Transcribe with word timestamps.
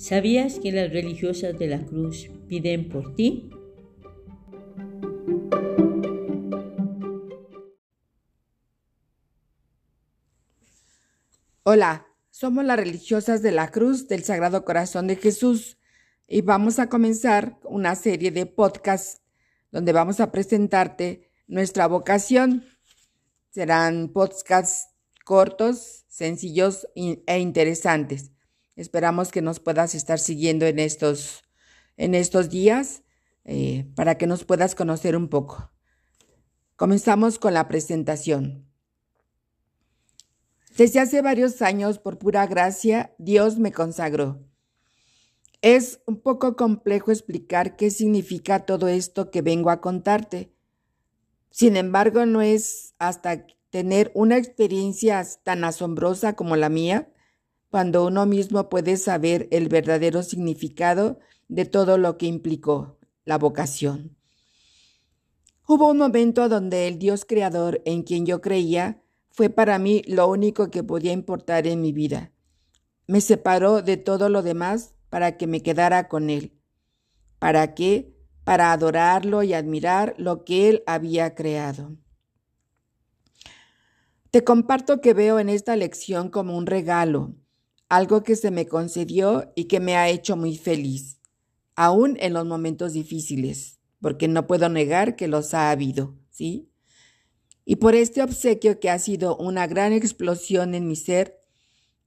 ¿Sabías 0.00 0.58
que 0.58 0.72
las 0.72 0.90
religiosas 0.90 1.58
de 1.58 1.66
la 1.66 1.84
cruz 1.84 2.30
piden 2.48 2.88
por 2.88 3.14
ti? 3.14 3.50
Hola, 11.64 12.06
somos 12.30 12.64
las 12.64 12.78
religiosas 12.78 13.42
de 13.42 13.52
la 13.52 13.70
cruz 13.70 14.08
del 14.08 14.24
Sagrado 14.24 14.64
Corazón 14.64 15.06
de 15.06 15.16
Jesús 15.16 15.76
y 16.26 16.40
vamos 16.40 16.78
a 16.78 16.88
comenzar 16.88 17.58
una 17.64 17.94
serie 17.94 18.30
de 18.30 18.46
podcasts 18.46 19.20
donde 19.70 19.92
vamos 19.92 20.18
a 20.20 20.32
presentarte 20.32 21.30
nuestra 21.46 21.86
vocación. 21.86 22.64
Serán 23.50 24.08
podcasts 24.08 24.94
cortos, 25.26 26.06
sencillos 26.08 26.88
e 26.94 27.38
interesantes. 27.38 28.30
Esperamos 28.76 29.30
que 29.30 29.42
nos 29.42 29.60
puedas 29.60 29.94
estar 29.94 30.18
siguiendo 30.18 30.66
en 30.66 30.78
estos, 30.78 31.42
en 31.96 32.14
estos 32.14 32.48
días 32.48 33.02
eh, 33.44 33.90
para 33.94 34.16
que 34.16 34.26
nos 34.26 34.44
puedas 34.44 34.74
conocer 34.74 35.16
un 35.16 35.28
poco. 35.28 35.72
Comenzamos 36.76 37.38
con 37.38 37.54
la 37.54 37.68
presentación. 37.68 38.66
Desde 40.76 41.00
hace 41.00 41.20
varios 41.20 41.60
años, 41.62 41.98
por 41.98 42.18
pura 42.18 42.46
gracia, 42.46 43.14
Dios 43.18 43.58
me 43.58 43.72
consagró. 43.72 44.46
Es 45.62 46.00
un 46.06 46.22
poco 46.22 46.56
complejo 46.56 47.10
explicar 47.10 47.76
qué 47.76 47.90
significa 47.90 48.64
todo 48.64 48.88
esto 48.88 49.30
que 49.30 49.42
vengo 49.42 49.70
a 49.70 49.82
contarte. 49.82 50.54
Sin 51.50 51.76
embargo, 51.76 52.24
no 52.24 52.40
es 52.40 52.94
hasta 52.98 53.44
tener 53.68 54.10
una 54.14 54.38
experiencia 54.38 55.22
tan 55.42 55.64
asombrosa 55.64 56.34
como 56.34 56.56
la 56.56 56.70
mía 56.70 57.12
cuando 57.70 58.04
uno 58.04 58.26
mismo 58.26 58.68
puede 58.68 58.96
saber 58.96 59.48
el 59.50 59.68
verdadero 59.68 60.22
significado 60.22 61.18
de 61.48 61.64
todo 61.64 61.98
lo 61.98 62.18
que 62.18 62.26
implicó 62.26 62.98
la 63.24 63.38
vocación. 63.38 64.16
Hubo 65.66 65.90
un 65.90 65.98
momento 65.98 66.48
donde 66.48 66.88
el 66.88 66.98
Dios 66.98 67.24
creador 67.24 67.80
en 67.84 68.02
quien 68.02 68.26
yo 68.26 68.40
creía 68.40 69.02
fue 69.30 69.50
para 69.50 69.78
mí 69.78 70.02
lo 70.06 70.26
único 70.26 70.70
que 70.70 70.82
podía 70.82 71.12
importar 71.12 71.66
en 71.68 71.80
mi 71.80 71.92
vida. 71.92 72.32
Me 73.06 73.20
separó 73.20 73.80
de 73.82 73.96
todo 73.96 74.28
lo 74.28 74.42
demás 74.42 74.94
para 75.08 75.36
que 75.36 75.46
me 75.46 75.62
quedara 75.62 76.08
con 76.08 76.28
Él. 76.28 76.58
¿Para 77.38 77.74
qué? 77.74 78.16
Para 78.42 78.72
adorarlo 78.72 79.44
y 79.44 79.54
admirar 79.54 80.14
lo 80.18 80.44
que 80.44 80.68
Él 80.68 80.82
había 80.86 81.36
creado. 81.36 81.96
Te 84.30 84.44
comparto 84.44 85.00
que 85.00 85.14
veo 85.14 85.38
en 85.38 85.48
esta 85.48 85.74
lección 85.76 86.30
como 86.30 86.56
un 86.56 86.66
regalo, 86.66 87.34
algo 87.90 88.22
que 88.22 88.36
se 88.36 88.52
me 88.52 88.66
concedió 88.66 89.52
y 89.56 89.64
que 89.64 89.80
me 89.80 89.96
ha 89.96 90.08
hecho 90.08 90.36
muy 90.36 90.56
feliz, 90.56 91.18
aún 91.74 92.16
en 92.20 92.32
los 92.32 92.46
momentos 92.46 92.92
difíciles, 92.92 93.80
porque 94.00 94.28
no 94.28 94.46
puedo 94.46 94.68
negar 94.68 95.16
que 95.16 95.26
los 95.26 95.54
ha 95.54 95.72
habido, 95.72 96.16
¿sí? 96.30 96.70
Y 97.64 97.76
por 97.76 97.96
este 97.96 98.22
obsequio 98.22 98.78
que 98.78 98.90
ha 98.90 98.98
sido 99.00 99.36
una 99.36 99.66
gran 99.66 99.92
explosión 99.92 100.74
en 100.76 100.86
mi 100.86 100.94
ser, 100.94 101.40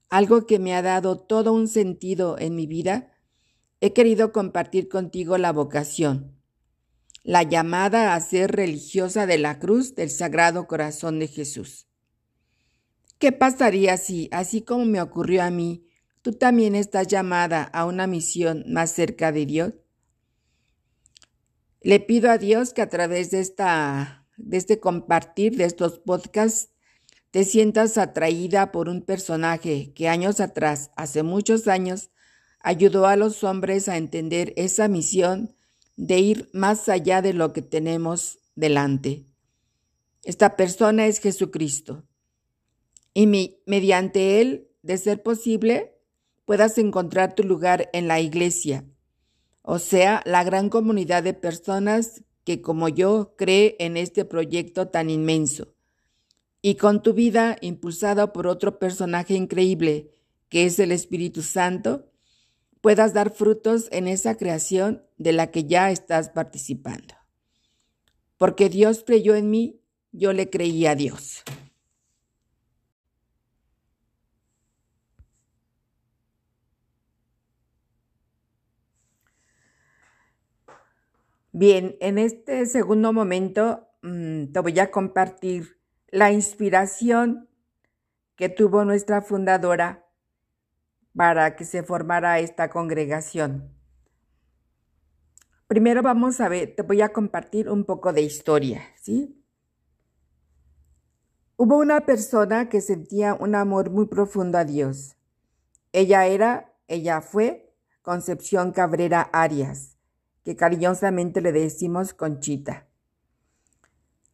algo 0.10 0.48
que 0.48 0.58
me 0.58 0.74
ha 0.74 0.82
dado 0.82 1.20
todo 1.20 1.52
un 1.52 1.68
sentido 1.68 2.38
en 2.40 2.56
mi 2.56 2.66
vida, 2.66 3.12
he 3.82 3.92
querido 3.92 4.32
compartir 4.32 4.88
contigo 4.88 5.38
la 5.38 5.52
vocación, 5.52 6.40
la 7.24 7.44
llamada 7.44 8.16
a 8.16 8.22
ser 8.22 8.54
religiosa 8.54 9.26
de 9.26 9.38
la 9.38 9.60
cruz 9.60 9.96
del 9.96 10.10
Sagrado 10.10 10.66
Corazón 10.66 11.20
de 11.20 11.28
Jesús. 11.28 11.88
¿Qué 13.20 13.32
pasaría 13.32 13.98
si, 13.98 14.30
así 14.32 14.62
como 14.62 14.86
me 14.86 15.02
ocurrió 15.02 15.44
a 15.44 15.50
mí, 15.50 15.88
tú 16.22 16.34
también 16.34 16.76
estás 16.76 17.08
llamada 17.08 17.64
a 17.64 17.86
una 17.86 18.08
misión 18.08 18.66
más 18.68 18.92
cerca 18.92 19.32
de 19.32 19.46
Dios? 19.46 19.74
Le 21.82 22.00
pido 22.00 22.32
a 22.32 22.38
Dios 22.38 22.74
que 22.74 22.82
a 22.82 22.90
través 22.90 23.32
de, 23.32 23.40
esta, 23.40 24.26
de 24.38 24.58
este 24.58 24.80
compartir 24.80 25.56
de 25.58 25.66
estos 25.66 26.00
podcasts 26.00 26.70
te 27.32 27.46
sientas 27.46 27.98
atraída 27.98 28.72
por 28.72 28.90
un 28.90 29.02
personaje 29.02 29.92
que 29.94 30.08
años 30.08 30.40
atrás, 30.40 30.92
hace 30.96 31.24
muchos 31.24 31.68
años, 31.68 32.12
ayudó 32.60 33.08
a 33.08 33.16
los 33.16 33.44
hombres 33.44 33.90
a 33.90 33.98
entender 33.98 34.54
esa 34.56 34.88
misión 34.88 35.56
de 35.96 36.20
ir 36.20 36.50
más 36.54 36.90
allá 36.90 37.22
de 37.22 37.34
lo 37.34 37.52
que 37.52 37.62
tenemos 37.62 38.40
delante. 38.56 39.26
Esta 40.24 40.56
persona 40.56 41.08
es 41.08 41.20
Jesucristo 41.20 42.06
y 43.14 43.28
mediante 43.66 44.42
él, 44.42 44.70
de 44.82 44.98
ser 44.98 45.24
posible, 45.24 45.98
puedas 46.46 46.78
encontrar 46.78 47.36
tu 47.36 47.44
lugar 47.44 47.90
en 47.94 48.08
la 48.08 48.20
iglesia, 48.20 48.86
o 49.62 49.80
sea, 49.80 50.22
la 50.26 50.44
gran 50.44 50.70
comunidad 50.70 51.24
de 51.24 51.34
personas 51.34 52.24
que 52.44 52.62
como 52.62 52.90
yo 52.90 53.36
cree 53.38 53.78
en 53.80 53.96
este 53.96 54.26
proyecto 54.26 54.90
tan 54.90 55.10
inmenso. 55.10 55.74
Y 56.62 56.76
con 56.76 57.02
tu 57.02 57.14
vida 57.14 57.58
impulsada 57.62 58.34
por 58.34 58.48
otro 58.48 58.80
personaje 58.80 59.36
increíble, 59.36 60.12
que 60.50 60.66
es 60.66 60.80
el 60.80 60.92
Espíritu 60.92 61.42
Santo, 61.42 62.12
puedas 62.82 63.14
dar 63.14 63.34
frutos 63.34 63.88
en 63.92 64.08
esa 64.08 64.36
creación 64.36 65.06
de 65.18 65.32
la 65.32 65.52
que 65.52 65.64
ya 65.64 65.92
estás 65.92 66.30
participando. 66.30 67.16
Porque 68.38 68.68
Dios 68.68 69.04
creyó 69.06 69.36
en 69.36 69.50
mí, 69.50 69.80
yo 70.12 70.34
le 70.34 70.50
creí 70.50 70.86
a 70.86 70.96
Dios. 70.96 71.44
Bien, 81.56 81.98
en 82.00 82.18
este 82.18 82.66
segundo 82.66 83.14
momento 83.14 83.88
mm, 84.02 84.46
te 84.54 84.60
voy 84.60 84.80
a 84.80 84.90
compartir 84.90 85.80
la 86.08 86.32
inspiración 86.32 87.48
que 88.36 88.50
tuvo 88.50 88.86
nuestra 88.86 89.22
fundadora 89.22 90.10
para 91.16 91.56
que 91.56 91.64
se 91.64 91.84
formara 91.84 92.40
esta 92.40 92.72
congregación. 92.72 93.72
Primero 95.68 96.02
vamos 96.02 96.42
a 96.42 96.50
ver, 96.50 96.74
te 96.76 96.82
voy 96.82 97.02
a 97.02 97.14
compartir 97.14 97.70
un 97.70 97.84
poco 97.84 98.14
de 98.14 98.24
historia, 98.24 98.82
¿sí? 99.00 99.40
Hubo 101.56 101.78
una 101.78 102.02
persona 102.02 102.68
que 102.68 102.82
sentía 102.82 103.36
un 103.36 103.54
amor 103.54 103.92
muy 103.92 104.08
profundo 104.08 104.58
a 104.58 104.66
Dios. 104.66 105.18
Ella 105.92 106.26
era, 106.26 106.74
ella 106.88 107.22
fue 107.22 107.76
Concepción 108.02 108.72
Cabrera 108.72 109.22
Arias 109.32 109.93
que 110.44 110.56
cariñosamente 110.56 111.42
le 111.42 111.52
decimos 111.52 112.14
Conchita. 112.14 112.88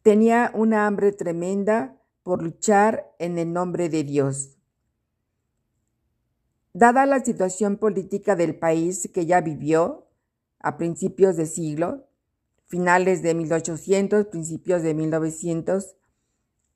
Tenía 0.02 0.50
una 0.54 0.86
hambre 0.86 1.12
tremenda 1.12 2.00
por 2.22 2.42
luchar 2.42 3.12
en 3.18 3.38
el 3.38 3.52
nombre 3.52 3.88
de 3.88 4.04
Dios. 4.04 4.56
Dada 6.72 7.06
la 7.06 7.24
situación 7.24 7.76
política 7.76 8.36
del 8.36 8.56
país 8.56 9.10
que 9.12 9.26
ya 9.26 9.40
vivió 9.40 10.06
a 10.60 10.76
principios 10.76 11.36
de 11.36 11.46
siglo, 11.46 12.06
finales 12.66 13.22
de 13.22 13.34
1800, 13.34 14.26
principios 14.26 14.82
de 14.82 14.94
1900, 14.94 15.96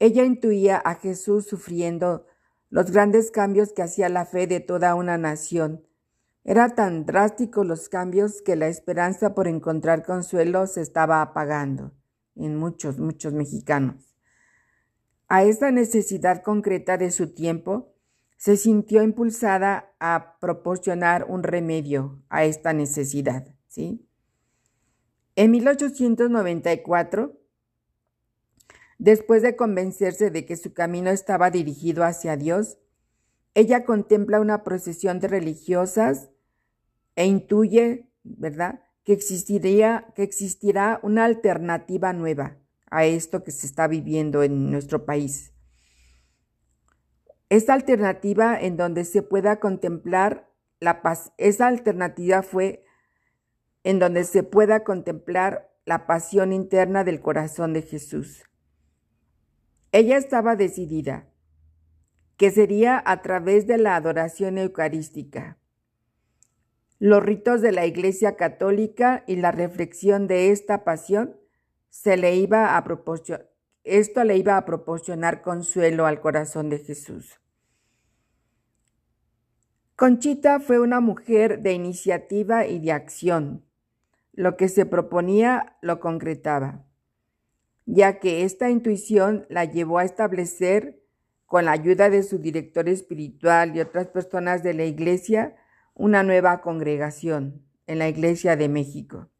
ella 0.01 0.25
intuía 0.25 0.77
a 0.77 0.97
Jesús 0.97 1.47
sufriendo 1.47 2.27
los 2.71 2.91
grandes 2.91 3.31
cambios 3.31 3.73
que 3.73 3.83
hacía 3.83 4.09
la 4.09 4.27
fe 4.27 4.47
de 4.47 4.59
toda 4.61 4.97
una 4.97 5.17
nación 5.17 5.87
era 6.45 6.75
tan 6.75 7.07
drásticos 7.07 7.67
los 7.67 7.89
cambios 7.89 8.43
que 8.43 8.55
la 8.55 8.69
esperanza 8.69 9.35
por 9.35 9.49
encontrar 9.49 10.05
consuelo 10.05 10.67
se 10.67 10.83
estaba 10.83 11.23
apagando 11.23 11.93
en 12.37 12.57
muchos, 12.57 12.99
muchos 12.99 13.33
mexicanos. 13.33 14.15
A 15.27 15.43
esa 15.43 15.71
necesidad 15.71 16.43
concreta 16.43 16.99
de 16.99 17.11
su 17.11 17.33
tiempo, 17.33 17.95
se 18.37 18.59
sintió 18.59 19.03
impulsada 19.03 19.95
a 20.01 20.39
proporcionar 20.39 21.25
un 21.31 21.43
remedio 21.43 22.23
a 22.29 22.45
esta 22.45 22.75
necesidad. 22.75 23.47
¿sí? 23.69 24.07
En 25.35 25.51
1894, 25.51 27.41
después 28.99 29.41
de 29.41 29.57
convencerse 29.57 30.31
de 30.31 30.45
que 30.45 30.57
su 30.57 30.75
camino 30.75 31.09
estaba 31.09 31.51
dirigido 31.51 32.05
hacia 32.05 32.37
Dios, 32.37 32.77
ella 33.55 33.87
contempla 33.87 34.41
una 34.41 34.63
procesión 34.63 35.21
de 35.21 35.29
religiosas 35.29 36.29
e 37.17 37.27
intuye, 37.27 38.09
¿verdad?, 38.23 38.81
que 39.05 39.13
existiría, 39.13 40.13
que 40.15 40.23
existirá 40.23 40.99
una 41.03 41.25
alternativa 41.25 42.13
nueva 42.13 42.57
a 42.91 43.05
esto 43.05 43.45
que 43.45 43.51
se 43.51 43.67
está 43.67 43.87
viviendo 43.87 44.43
en 44.43 44.71
nuestro 44.71 45.05
país. 45.05 45.53
Esta 47.51 47.75
alternativa 47.75 48.59
en 48.59 48.77
donde 48.77 49.05
se 49.05 49.23
pueda 49.23 49.61
contemplar 49.61 50.51
la 50.81 51.03
paz, 51.03 51.33
esa 51.37 51.67
alternativa 51.67 52.43
fue 52.43 52.85
en 53.85 53.99
donde 53.99 54.25
se 54.25 54.43
pueda 54.43 54.83
contemplar 54.83 55.71
la 55.85 56.07
pasión 56.07 56.53
interna 56.53 57.05
del 57.05 57.21
corazón 57.21 57.75
de 57.75 57.83
Jesús. 57.83 58.45
Ella 59.93 60.17
estaba 60.17 60.57
decidida 60.57 61.29
que 62.37 62.51
sería 62.51 63.03
a 63.05 63.23
través 63.23 63.67
de 63.67 63.79
la 63.79 63.95
adoración 63.95 64.59
eucarística 64.59 65.59
Los 66.99 67.23
ritos 67.23 67.61
de 67.61 67.73
la 67.73 67.87
Iglesia 67.87 68.37
Católica 68.37 69.25
y 69.27 69.37
la 69.37 69.51
reflexión 69.51 70.27
de 70.27 70.51
esta 70.51 70.85
pasión 70.85 71.37
se 71.91 72.17
le 72.17 72.37
iba 72.37 72.77
a 72.77 72.85
esto 73.85 74.25
le 74.25 74.39
iba 74.39 74.57
a 74.57 74.65
proporcionar 74.65 75.43
consuelo 75.43 76.07
al 76.07 76.21
corazón 76.21 76.71
de 76.71 76.79
Jesús. 76.79 77.39
Conchita 79.95 80.59
fue 80.59 80.81
una 80.81 81.01
mujer 81.01 81.61
de 81.61 81.73
iniciativa 81.73 82.67
y 82.67 82.81
de 82.81 82.93
acción. 82.93 83.65
Lo 84.33 84.57
que 84.57 84.69
se 84.69 84.87
proponía 84.87 85.77
lo 85.83 86.01
concretaba, 86.01 86.85
ya 87.87 88.19
que 88.19 88.43
esta 88.43 88.71
intuición 88.71 89.47
la 89.49 89.67
llevó 89.67 89.99
a 89.99 90.05
establecer, 90.05 91.01
con 91.47 91.67
la 91.67 91.73
ayuda 91.73 92.11
de 92.11 92.25
su 92.25 92.39
director 92.39 92.89
espiritual 92.89 93.77
y 93.77 93.81
otras 93.81 94.09
personas 94.09 94.65
de 94.65 94.75
la 94.75 94.85
iglesia, 94.85 95.55
una 95.95 96.25
nueva 96.25 96.61
congregación 96.61 97.65
en 97.87 97.99
la 98.01 98.09
Iglesia 98.09 98.57
de 98.57 98.69
México, 98.69 99.31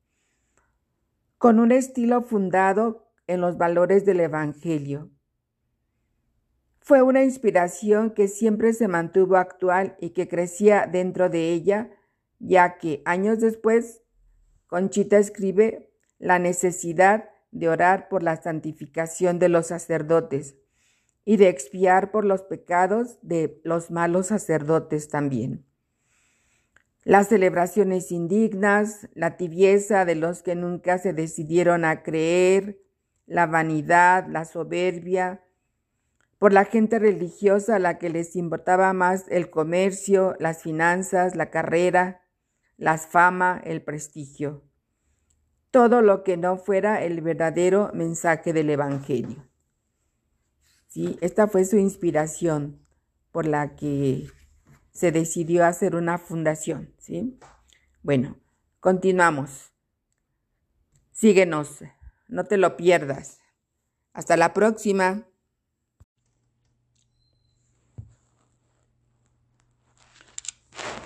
con 1.37 1.59
un 1.59 1.73
estilo 1.73 2.23
fundado 2.23 3.11
en 3.27 3.41
los 3.41 3.59
valores 3.59 4.05
del 4.05 4.21
Evangelio. 4.21 5.11
Fue 6.79 7.03
una 7.03 7.25
inspiración 7.25 8.11
que 8.11 8.29
siempre 8.29 8.73
se 8.73 8.89
mantuvo 8.89 9.37
actual 9.37 9.97
y 10.01 10.11
que 10.11 10.29
crecía 10.29 10.87
dentro 10.87 11.29
de 11.29 11.53
ella, 11.53 11.91
ya 12.39 12.79
que 12.79 13.03
años 13.05 13.41
después, 13.41 14.03
Conchita 14.67 15.19
escribe 15.19 15.91
la 16.19 16.39
necesidad 16.39 17.31
de 17.51 17.69
orar 17.69 18.09
por 18.09 18.23
la 18.23 18.41
santificación 18.41 19.39
de 19.39 19.49
los 19.49 19.69
sacerdotes 19.69 20.57
y 21.25 21.37
de 21.37 21.49
expiar 21.49 22.11
por 22.11 22.25
los 22.25 22.43
pecados 22.43 23.19
de 23.23 23.61
los 23.65 23.91
malos 23.91 24.27
sacerdotes 24.27 25.09
también. 25.09 25.65
Las 27.05 27.29
celebraciones 27.29 28.11
indignas, 28.11 29.09
la 29.13 29.37
tibieza 29.37 30.07
de 30.07 30.15
los 30.15 30.43
que 30.43 30.55
nunca 30.55 30.97
se 30.97 31.13
decidieron 31.13 31.85
a 31.85 32.03
creer, 32.03 32.81
la 33.27 33.47
vanidad, 33.47 34.27
la 34.27 34.47
soberbia, 34.47 35.45
por 36.39 36.55
la 36.55 36.65
gente 36.65 36.99
religiosa 36.99 37.77
a 37.77 37.79
la 37.79 37.99
que 37.99 38.09
les 38.09 38.37
importaba 38.37 38.93
más 38.95 39.27
el 39.29 39.51
comercio, 39.51 40.35
las 40.39 40.63
finanzas, 40.63 41.37
la 41.37 41.51
carrera, 41.51 42.23
las 42.79 43.07
fama, 43.07 43.61
el 43.65 43.83
prestigio. 43.83 44.63
Todo 45.71 46.01
lo 46.01 46.23
que 46.23 46.39
no 46.39 46.57
fuera 46.57 47.03
el 47.03 47.21
verdadero 47.21 47.91
mensaje 47.93 48.55
del 48.55 48.71
Evangelio. 48.71 49.47
Sí, 50.87 51.19
esta 51.21 51.49
fue 51.49 51.65
su 51.65 51.77
inspiración 51.77 52.81
por 53.31 53.47
la 53.47 53.75
que 53.75 54.27
se 54.95 55.11
decidió 55.11 55.67
hacer 55.67 55.97
una 55.97 56.19
fundación, 56.19 56.95
¿sí? 56.99 57.37
Bueno, 58.03 58.39
continuamos. 58.79 59.73
Síguenos, 61.11 61.81
no 62.29 62.45
te 62.45 62.57
lo 62.57 62.77
pierdas. 62.77 63.41
Hasta 64.13 64.37
la 64.37 64.53
próxima. 64.53 65.27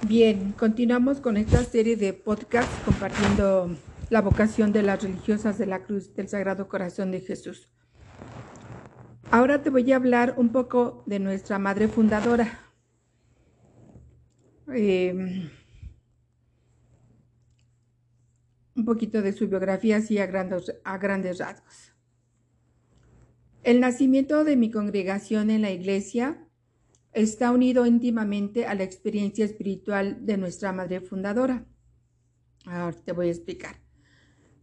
Bien, 0.06 0.52
continuamos 0.52 1.20
con 1.20 1.38
esta 1.38 1.64
serie 1.64 1.96
de 1.96 2.12
podcasts 2.12 2.72
compartiendo 2.84 3.74
la 4.10 4.20
vocación 4.20 4.72
de 4.72 4.82
las 4.82 5.02
religiosas 5.02 5.58
de 5.58 5.66
la 5.66 5.82
Cruz 5.82 6.14
del 6.14 6.28
Sagrado 6.28 6.68
Corazón 6.68 7.10
de 7.10 7.20
Jesús. 7.20 7.70
Ahora 9.30 9.62
te 9.62 9.70
voy 9.70 9.90
a 9.92 9.96
hablar 9.96 10.34
un 10.36 10.50
poco 10.50 11.02
de 11.06 11.18
nuestra 11.18 11.58
madre 11.58 11.88
fundadora, 11.88 12.67
Em, 14.70 15.48
un 18.74 18.84
poquito 18.84 19.22
de 19.22 19.32
su 19.32 19.48
biografía 19.48 19.96
así 19.96 20.18
a 20.18 20.26
grandes, 20.26 20.74
a 20.84 20.98
grandes 20.98 21.38
rasgos. 21.38 21.94
El 23.62 23.80
nacimiento 23.80 24.44
de 24.44 24.56
mi 24.56 24.70
congregación 24.70 25.50
en 25.50 25.62
la 25.62 25.70
iglesia 25.70 26.46
está 27.12 27.50
unido 27.50 27.86
íntimamente 27.86 28.66
a 28.66 28.74
la 28.74 28.84
experiencia 28.84 29.44
espiritual 29.44 30.24
de 30.26 30.36
nuestra 30.36 30.72
madre 30.72 31.00
fundadora. 31.00 31.66
Ahora 32.66 32.96
te 33.04 33.12
voy 33.12 33.28
a 33.28 33.32
explicar. 33.32 33.80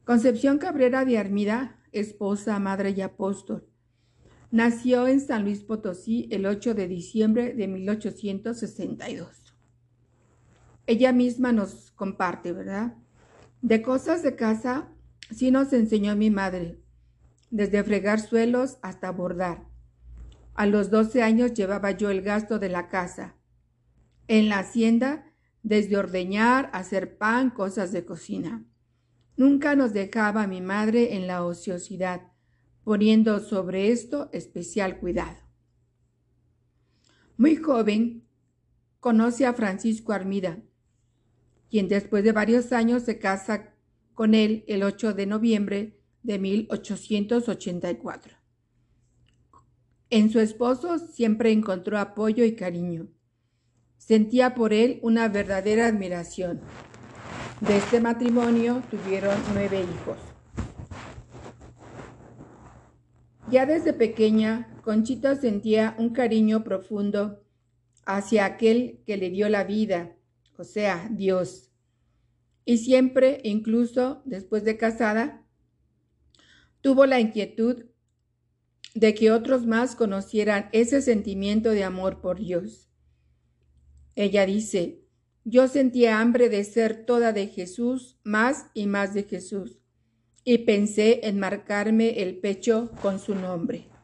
Concepción 0.05 0.59
Cabrera 0.59 1.03
de 1.03 1.17
Armida, 1.17 1.81
esposa, 1.91 2.59
madre 2.59 2.91
y 2.91 3.01
apóstol, 3.01 3.67
nació 4.51 5.07
en 5.07 5.19
San 5.19 5.43
Luis 5.43 5.63
Potosí 5.63 6.27
el 6.31 6.45
8 6.45 6.75
de 6.75 6.87
diciembre 6.87 7.55
de 7.55 7.67
1862 7.67 9.44
ella 10.87 11.11
misma 11.11 11.51
nos 11.51 11.91
comparte, 11.91 12.51
¿verdad? 12.51 12.95
De 13.61 13.81
cosas 13.81 14.21
de 14.23 14.35
casa, 14.35 14.91
sí 15.31 15.51
nos 15.51 15.73
enseñó 15.73 16.15
mi 16.15 16.29
madre, 16.29 16.79
desde 17.49 17.83
fregar 17.83 18.19
suelos 18.19 18.77
hasta 18.81 19.11
bordar. 19.11 19.65
A 20.53 20.65
los 20.67 20.89
12 20.89 21.21
años 21.21 21.53
llevaba 21.53 21.91
yo 21.91 22.09
el 22.09 22.21
gasto 22.21 22.59
de 22.59 22.69
la 22.69 22.87
casa. 22.87 23.35
En 24.27 24.49
la 24.49 24.59
hacienda, 24.59 25.33
desde 25.63 25.97
ordeñar, 25.97 26.69
hacer 26.73 27.17
pan, 27.17 27.49
cosas 27.49 27.91
de 27.91 28.05
cocina. 28.05 28.63
Nunca 29.35 29.75
nos 29.75 29.93
dejaba 29.93 30.47
mi 30.47 30.61
madre 30.61 31.15
en 31.15 31.27
la 31.27 31.43
ociosidad, 31.43 32.31
poniendo 32.83 33.39
sobre 33.39 33.91
esto 33.91 34.29
especial 34.31 34.99
cuidado. 34.99 35.37
Muy 37.35 37.57
joven, 37.57 38.23
conoce 38.99 39.45
a 39.45 39.53
Francisco 39.53 40.13
Armida, 40.13 40.59
quien 41.69 41.87
después 41.87 42.23
de 42.23 42.31
varios 42.31 42.71
años 42.71 43.03
se 43.03 43.19
casa 43.19 43.73
con 44.13 44.33
él 44.33 44.63
el 44.67 44.83
8 44.83 45.13
de 45.13 45.25
noviembre 45.25 45.99
de 46.23 46.39
1884. 46.39 48.37
En 50.09 50.31
su 50.31 50.39
esposo 50.39 50.99
siempre 50.99 51.51
encontró 51.51 51.99
apoyo 51.99 52.45
y 52.45 52.55
cariño. 52.55 53.07
Sentía 53.97 54.53
por 54.53 54.71
él 54.71 54.99
una 55.01 55.27
verdadera 55.27 55.87
admiración. 55.87 56.61
De 57.61 57.77
este 57.77 57.99
matrimonio 57.99 58.83
tuvieron 58.91 59.35
nueve 59.53 59.81
hijos. 59.81 60.17
Ya 63.49 63.65
desde 63.65 63.93
pequeña, 63.93 64.75
Conchita 64.83 65.35
sentía 65.35 65.95
un 65.97 66.09
cariño 66.09 66.63
profundo 66.63 67.43
hacia 68.05 68.45
aquel 68.45 69.01
que 69.05 69.17
le 69.17 69.29
dio 69.29 69.49
la 69.49 69.63
vida 69.63 70.15
o 70.57 70.63
sea, 70.63 71.09
Dios. 71.11 71.71
Y 72.65 72.77
siempre, 72.79 73.41
incluso 73.43 74.21
después 74.25 74.63
de 74.63 74.77
casada, 74.77 75.45
tuvo 76.81 77.05
la 77.05 77.19
inquietud 77.19 77.85
de 78.93 79.13
que 79.13 79.31
otros 79.31 79.65
más 79.65 79.95
conocieran 79.95 80.69
ese 80.71 81.01
sentimiento 81.01 81.71
de 81.71 81.83
amor 81.83 82.21
por 82.21 82.39
Dios. 82.39 82.89
Ella 84.15 84.45
dice, 84.45 85.03
yo 85.43 85.67
sentía 85.67 86.21
hambre 86.21 86.49
de 86.49 86.63
ser 86.63 87.05
toda 87.05 87.33
de 87.33 87.47
Jesús, 87.47 88.17
más 88.23 88.67
y 88.73 88.87
más 88.87 89.13
de 89.13 89.23
Jesús, 89.23 89.79
y 90.43 90.59
pensé 90.59 91.27
en 91.27 91.39
marcarme 91.39 92.21
el 92.21 92.37
pecho 92.39 92.91
con 93.01 93.19
su 93.19 93.35
nombre 93.35 93.94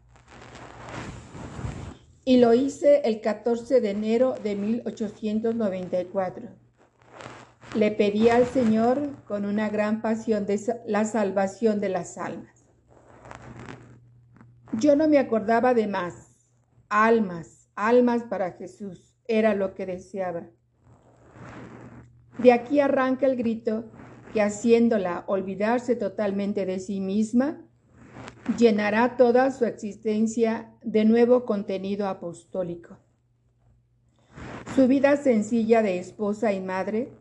y 2.23 2.37
lo 2.37 2.53
hice 2.53 3.01
el 3.05 3.21
14 3.21 3.81
de 3.81 3.89
enero 3.91 4.35
de 4.43 4.55
1894. 4.55 6.49
Le 7.75 7.91
pedí 7.91 8.29
al 8.29 8.45
Señor 8.45 9.09
con 9.25 9.45
una 9.45 9.69
gran 9.69 10.01
pasión 10.01 10.45
de 10.45 10.59
la 10.85 11.05
salvación 11.05 11.79
de 11.79 11.89
las 11.89 12.17
almas. 12.17 12.65
Yo 14.73 14.95
no 14.95 15.07
me 15.07 15.17
acordaba 15.19 15.73
de 15.73 15.87
más. 15.87 16.35
Almas, 16.89 17.69
almas 17.75 18.23
para 18.23 18.51
Jesús, 18.51 19.15
era 19.27 19.55
lo 19.55 19.73
que 19.73 19.85
deseaba. 19.85 20.47
De 22.37 22.51
aquí 22.51 22.79
arranca 22.79 23.25
el 23.25 23.37
grito 23.37 23.85
que 24.33 24.41
haciéndola 24.41 25.23
olvidarse 25.27 25.95
totalmente 25.95 26.65
de 26.65 26.79
sí 26.79 26.99
misma, 26.99 27.61
llenará 28.57 29.17
toda 29.17 29.51
su 29.51 29.65
existencia 29.65 30.71
de 30.83 31.05
nuevo 31.05 31.45
contenido 31.45 32.07
apostólico. 32.07 32.97
Su 34.75 34.87
vida 34.87 35.17
sencilla 35.17 35.81
de 35.81 35.99
esposa 35.99 36.53
y 36.53 36.61
madre 36.61 37.11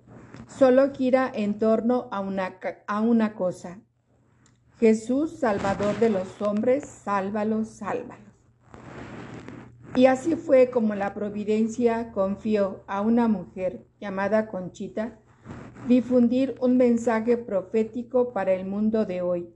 solo 0.46 0.92
gira 0.92 1.30
en 1.34 1.58
torno 1.58 2.08
a 2.10 2.20
una, 2.20 2.58
a 2.86 3.00
una 3.00 3.34
cosa. 3.34 3.80
Jesús, 4.78 5.38
Salvador 5.38 5.98
de 5.98 6.10
los 6.10 6.40
hombres, 6.40 6.86
sálvalos, 6.86 7.68
sálvalos. 7.68 8.30
Y 9.96 10.06
así 10.06 10.36
fue 10.36 10.70
como 10.70 10.94
la 10.94 11.12
providencia 11.12 12.12
confió 12.12 12.84
a 12.86 13.00
una 13.00 13.28
mujer 13.28 13.84
llamada 14.00 14.46
Conchita 14.46 15.18
difundir 15.88 16.54
un 16.60 16.76
mensaje 16.76 17.36
profético 17.36 18.32
para 18.32 18.52
el 18.52 18.64
mundo 18.64 19.04
de 19.04 19.22
hoy 19.22 19.52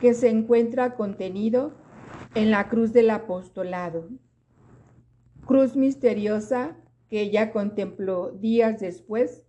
que 0.00 0.14
se 0.14 0.28
encuentra 0.28 0.96
contenido 0.96 1.72
en 2.34 2.50
la 2.50 2.68
cruz 2.68 2.92
del 2.92 3.10
apostolado. 3.10 4.08
Cruz 5.46 5.76
misteriosa 5.76 6.76
que 7.08 7.20
ella 7.20 7.52
contempló 7.52 8.30
días 8.30 8.80
después 8.80 9.46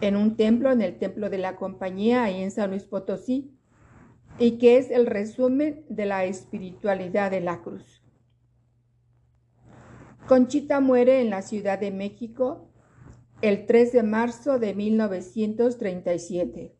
en 0.00 0.16
un 0.16 0.36
templo, 0.36 0.70
en 0.70 0.82
el 0.82 0.98
templo 0.98 1.30
de 1.30 1.38
la 1.38 1.56
compañía, 1.56 2.24
ahí 2.24 2.42
en 2.42 2.50
San 2.50 2.70
Luis 2.70 2.84
Potosí, 2.84 3.52
y 4.38 4.58
que 4.58 4.76
es 4.76 4.90
el 4.90 5.06
resumen 5.06 5.84
de 5.88 6.06
la 6.06 6.24
espiritualidad 6.24 7.30
de 7.30 7.40
la 7.40 7.62
cruz. 7.62 8.02
Conchita 10.28 10.80
muere 10.80 11.20
en 11.20 11.30
la 11.30 11.42
Ciudad 11.42 11.78
de 11.78 11.90
México 11.90 12.68
el 13.42 13.66
3 13.66 13.92
de 13.92 14.02
marzo 14.02 14.58
de 14.58 14.74
1937, 14.74 16.75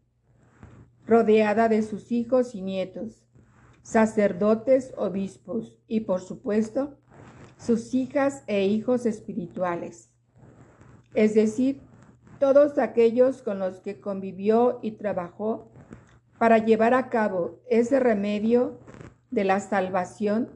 rodeada 1.07 1.69
de 1.69 1.83
sus 1.83 2.13
hijos 2.13 2.55
y 2.55 2.63
nietos, 2.63 3.25
sacerdotes, 3.83 4.93
obispos 4.97 5.79
y, 5.87 6.01
por 6.01 6.21
supuesto, 6.21 6.99
sus 7.57 7.95
hijas 7.95 8.43
e 8.47 8.67
hijos 8.67 9.07
espirituales, 9.07 10.11
es 11.15 11.35
decir, 11.35 11.81
todos 12.39 12.79
aquellos 12.79 13.43
con 13.43 13.59
los 13.59 13.81
que 13.81 14.01
convivió 14.01 14.79
y 14.83 14.93
trabajó 14.93 15.71
para 16.39 16.59
llevar 16.59 16.93
a 16.93 17.09
cabo 17.09 17.63
ese 17.71 17.99
remedio 17.99 18.79
de 19.31 19.45
la 19.45 19.61
salvación 19.61 20.51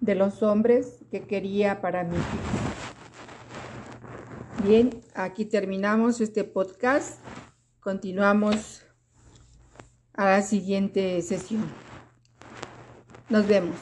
de 0.00 0.14
los 0.14 0.42
hombres 0.42 1.04
que 1.10 1.26
quería 1.26 1.80
para 1.80 2.04
mí. 2.04 2.16
Bien, 4.64 4.90
aquí 5.14 5.44
terminamos 5.44 6.20
este 6.20 6.44
podcast. 6.44 7.18
Continuamos 7.80 8.84
a 10.20 10.26
la 10.26 10.42
siguiente 10.42 11.22
sesión. 11.22 11.64
Nos 13.30 13.48
vemos. 13.48 13.74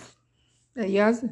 Adiós. 0.77 1.23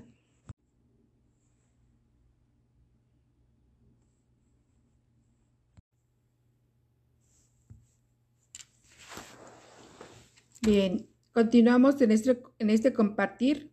Bien, 10.60 11.08
continuamos 11.30 12.00
en 12.00 12.10
este, 12.10 12.42
en 12.58 12.70
este 12.70 12.92
compartir. 12.92 13.72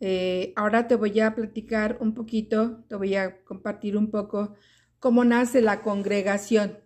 Eh, 0.00 0.52
ahora 0.56 0.86
te 0.86 0.96
voy 0.96 1.18
a 1.20 1.34
platicar 1.34 1.96
un 2.02 2.12
poquito, 2.12 2.84
te 2.86 2.96
voy 2.96 3.14
a 3.14 3.42
compartir 3.44 3.96
un 3.96 4.10
poco 4.10 4.56
cómo 4.98 5.24
nace 5.24 5.62
la 5.62 5.80
congregación 5.80 6.80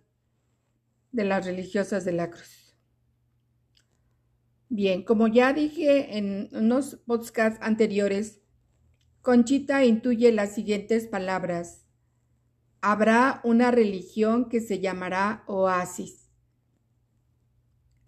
de 1.11 1.25
las 1.25 1.45
religiosas 1.45 2.05
de 2.05 2.13
la 2.13 2.29
cruz. 2.29 2.68
Bien, 4.69 5.03
como 5.03 5.27
ya 5.27 5.51
dije 5.51 6.17
en 6.17 6.49
unos 6.53 6.95
podcasts 7.05 7.59
anteriores, 7.61 8.39
Conchita 9.21 9.83
intuye 9.83 10.31
las 10.31 10.55
siguientes 10.55 11.07
palabras. 11.07 11.85
Habrá 12.81 13.41
una 13.43 13.71
religión 13.71 14.47
que 14.47 14.61
se 14.61 14.79
llamará 14.79 15.43
oasis 15.47 16.19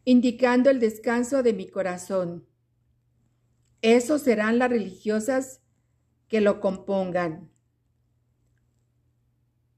indicando 0.03 0.69
el 0.69 0.79
descanso 0.79 1.43
de 1.43 1.53
mi 1.53 1.67
corazón. 1.67 2.47
Esos 3.81 4.21
serán 4.21 4.59
las 4.59 4.69
religiosas 4.69 5.61
que 6.27 6.41
lo 6.41 6.59
compongan. 6.59 7.51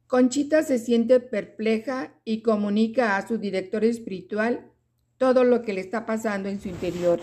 Conchita 0.07 0.63
se 0.63 0.77
siente 0.77 1.19
perpleja 1.19 2.19
y 2.23 2.41
comunica 2.41 3.17
a 3.17 3.27
su 3.27 3.37
director 3.37 3.83
espiritual 3.83 4.71
todo 5.23 5.45
lo 5.45 5.61
que 5.61 5.71
le 5.71 5.79
está 5.79 6.05
pasando 6.05 6.49
en 6.49 6.59
su 6.59 6.67
interior. 6.67 7.17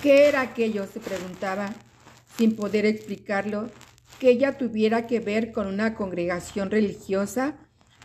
¿Qué 0.00 0.28
era 0.28 0.40
aquello? 0.40 0.86
se 0.86 1.00
preguntaba, 1.00 1.74
sin 2.36 2.54
poder 2.54 2.86
explicarlo, 2.86 3.68
que 4.20 4.30
ella 4.30 4.56
tuviera 4.56 5.08
que 5.08 5.18
ver 5.18 5.50
con 5.50 5.66
una 5.66 5.96
congregación 5.96 6.70
religiosa 6.70 7.56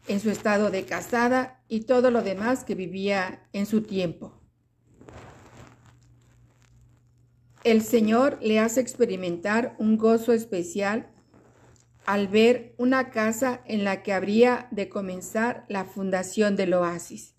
en 0.08 0.20
su 0.20 0.32
estado 0.32 0.72
de 0.72 0.84
casada 0.86 1.63
y 1.68 1.82
todo 1.82 2.10
lo 2.10 2.24
demás 2.24 2.63
que 2.63 2.74
vivía 2.74 3.48
en 3.54 3.68
su 3.68 3.84
tiempo. 3.84 4.42
El 7.63 7.84
Señor 7.84 8.39
le 8.42 8.58
hace 8.58 8.82
experimentar 8.82 9.75
un 9.77 10.00
gozo 10.00 10.34
especial 10.34 11.12
al 12.08 12.30
ver 12.30 12.74
una 12.80 13.12
casa 13.12 13.62
en 13.68 13.84
la 13.84 14.01
que 14.01 14.12
habría 14.12 14.70
de 14.72 14.89
comenzar 14.89 15.65
la 15.70 15.86
fundación 15.86 16.56
del 16.56 16.74
oasis. 16.74 17.35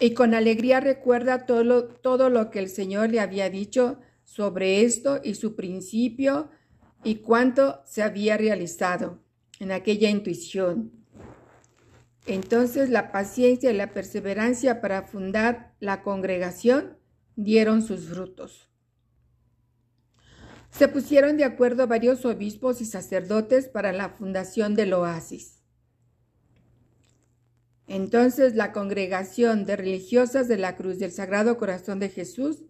Y 0.00 0.14
con 0.14 0.34
alegría 0.34 0.80
recuerda 0.80 1.46
todo 1.46 1.64
lo, 1.64 1.84
todo 1.84 2.30
lo 2.30 2.50
que 2.50 2.58
el 2.58 2.68
Señor 2.68 3.10
le 3.10 3.20
había 3.20 3.48
dicho 3.48 4.00
sobre 4.24 4.82
esto 4.82 5.20
y 5.22 5.34
su 5.34 5.54
principio 5.54 6.50
y 7.04 7.16
cuánto 7.16 7.80
se 7.84 8.02
había 8.02 8.36
realizado 8.36 9.20
en 9.60 9.70
aquella 9.70 10.10
intuición. 10.10 10.92
Entonces 12.26 12.88
la 12.88 13.12
paciencia 13.12 13.70
y 13.70 13.76
la 13.76 13.92
perseverancia 13.92 14.80
para 14.80 15.02
fundar 15.02 15.74
la 15.78 16.02
congregación 16.02 16.96
dieron 17.36 17.82
sus 17.82 18.08
frutos. 18.08 18.70
Se 20.70 20.88
pusieron 20.88 21.36
de 21.36 21.44
acuerdo 21.44 21.86
varios 21.86 22.24
obispos 22.24 22.80
y 22.80 22.84
sacerdotes 22.84 23.68
para 23.68 23.92
la 23.92 24.08
fundación 24.08 24.74
del 24.74 24.94
oasis. 24.94 25.63
Entonces 27.86 28.54
la 28.54 28.72
congregación 28.72 29.66
de 29.66 29.76
religiosas 29.76 30.48
de 30.48 30.56
la 30.56 30.74
Cruz 30.76 30.98
del 30.98 31.12
Sagrado 31.12 31.58
Corazón 31.58 32.00
de 32.00 32.08
Jesús 32.08 32.62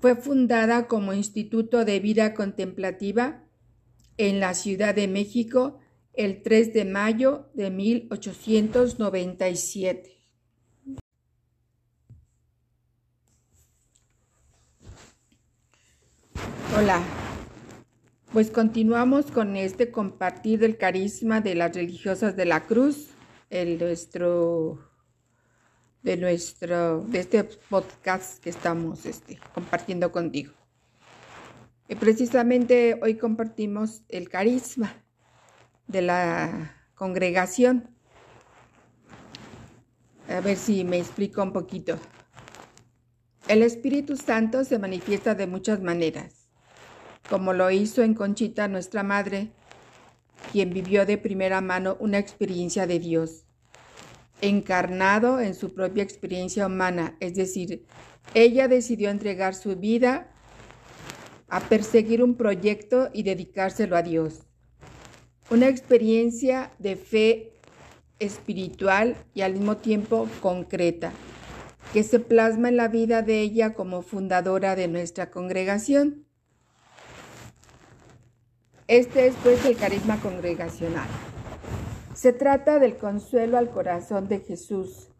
fue 0.00 0.16
fundada 0.16 0.88
como 0.88 1.12
instituto 1.12 1.84
de 1.84 2.00
vida 2.00 2.34
contemplativa 2.34 3.44
en 4.16 4.40
la 4.40 4.54
Ciudad 4.54 4.94
de 4.94 5.08
México 5.08 5.78
el 6.12 6.42
3 6.42 6.72
de 6.72 6.84
mayo 6.84 7.50
de 7.54 7.70
1897. 7.70 10.10
Hola, 16.76 17.00
pues 18.32 18.50
continuamos 18.50 19.30
con 19.30 19.56
este 19.56 19.92
compartir 19.92 20.58
del 20.58 20.76
carisma 20.76 21.40
de 21.40 21.54
las 21.54 21.72
religiosas 21.74 22.36
de 22.36 22.46
la 22.46 22.66
cruz, 22.66 23.13
el 23.54 23.78
nuestro 23.78 24.80
de 26.02 26.16
nuestro 26.16 27.02
de 27.02 27.20
este 27.20 27.44
podcast 27.70 28.42
que 28.42 28.50
estamos 28.50 29.06
este, 29.06 29.38
compartiendo 29.54 30.10
contigo. 30.10 30.52
Y 31.88 31.94
precisamente 31.94 32.98
hoy 33.00 33.14
compartimos 33.14 34.02
el 34.08 34.28
carisma 34.28 34.92
de 35.86 36.02
la 36.02 36.74
congregación. 36.96 37.88
A 40.28 40.40
ver 40.40 40.56
si 40.56 40.82
me 40.82 40.98
explico 40.98 41.42
un 41.42 41.52
poquito. 41.52 41.96
El 43.46 43.62
Espíritu 43.62 44.16
Santo 44.16 44.64
se 44.64 44.80
manifiesta 44.80 45.34
de 45.36 45.46
muchas 45.46 45.80
maneras, 45.80 46.48
como 47.30 47.52
lo 47.52 47.70
hizo 47.70 48.02
en 48.02 48.14
Conchita, 48.14 48.66
nuestra 48.66 49.04
madre, 49.04 49.52
quien 50.50 50.72
vivió 50.72 51.06
de 51.06 51.18
primera 51.18 51.60
mano 51.60 51.96
una 52.00 52.18
experiencia 52.18 52.86
de 52.86 52.98
Dios, 52.98 53.43
encarnado 54.40 55.40
en 55.40 55.54
su 55.54 55.74
propia 55.74 56.02
experiencia 56.02 56.66
humana, 56.66 57.16
es 57.20 57.34
decir, 57.34 57.84
ella 58.34 58.68
decidió 58.68 59.10
entregar 59.10 59.54
su 59.54 59.76
vida 59.76 60.32
a 61.48 61.60
perseguir 61.60 62.22
un 62.22 62.36
proyecto 62.36 63.10
y 63.12 63.22
dedicárselo 63.22 63.96
a 63.96 64.02
Dios 64.02 64.44
una 65.50 65.68
experiencia 65.68 66.72
de 66.78 66.96
fe 66.96 67.52
espiritual 68.18 69.16
y 69.34 69.42
al 69.42 69.54
mismo 69.54 69.76
tiempo 69.76 70.28
concreta, 70.40 71.12
que 71.92 72.02
se 72.02 72.18
plasma 72.18 72.68
en 72.68 72.76
la 72.76 72.88
vida 72.88 73.22
de 73.22 73.40
ella 73.40 73.74
como 73.74 74.02
fundadora 74.02 74.76
de 74.76 74.88
nuestra 74.88 75.30
congregación. 75.30 76.26
Este 78.86 79.26
es 79.26 79.34
pues 79.42 79.64
el 79.64 79.76
carisma 79.76 80.20
congregacional. 80.20 81.08
Se 82.14 82.32
trata 82.32 82.78
del 82.78 82.96
consuelo 82.96 83.58
al 83.58 83.70
corazón 83.70 84.28
de 84.28 84.38
Jesús. 84.38 85.10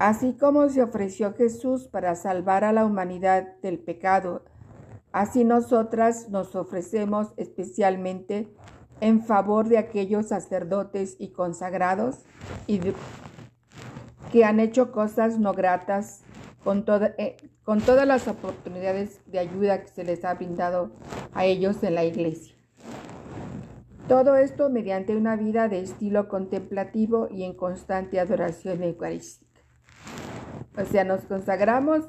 Así 0.00 0.34
como 0.34 0.68
se 0.68 0.82
ofreció 0.82 1.32
Jesús 1.34 1.86
para 1.86 2.16
salvar 2.16 2.64
a 2.64 2.72
la 2.72 2.84
humanidad 2.84 3.56
del 3.62 3.78
pecado, 3.78 4.44
así 5.12 5.44
nosotras 5.44 6.28
nos 6.28 6.56
ofrecemos 6.56 7.28
especialmente 7.36 8.52
en 9.00 9.22
favor 9.22 9.68
de 9.68 9.78
aquellos 9.78 10.26
sacerdotes 10.26 11.16
y 11.20 11.28
consagrados 11.28 12.24
que 14.32 14.44
han 14.44 14.58
hecho 14.58 14.90
cosas 14.90 15.38
no 15.38 15.52
gratas 15.52 16.22
con, 16.64 16.84
eh, 17.16 17.36
con 17.62 17.80
todas 17.80 18.08
las 18.08 18.26
oportunidades 18.26 19.20
de 19.26 19.38
ayuda 19.38 19.82
que 19.82 19.88
se 19.88 20.02
les 20.02 20.24
ha 20.24 20.34
brindado 20.34 20.90
a 21.32 21.44
ellos 21.44 21.82
en 21.84 21.94
la 21.94 22.04
iglesia. 22.04 22.56
Todo 24.08 24.36
esto 24.36 24.70
mediante 24.70 25.16
una 25.16 25.36
vida 25.36 25.68
de 25.68 25.80
estilo 25.80 26.28
contemplativo 26.28 27.28
y 27.30 27.44
en 27.44 27.54
constante 27.54 28.20
adoración 28.20 28.82
eucarística. 28.82 29.60
O 30.78 30.84
sea, 30.84 31.04
nos 31.04 31.22
consagramos 31.22 32.04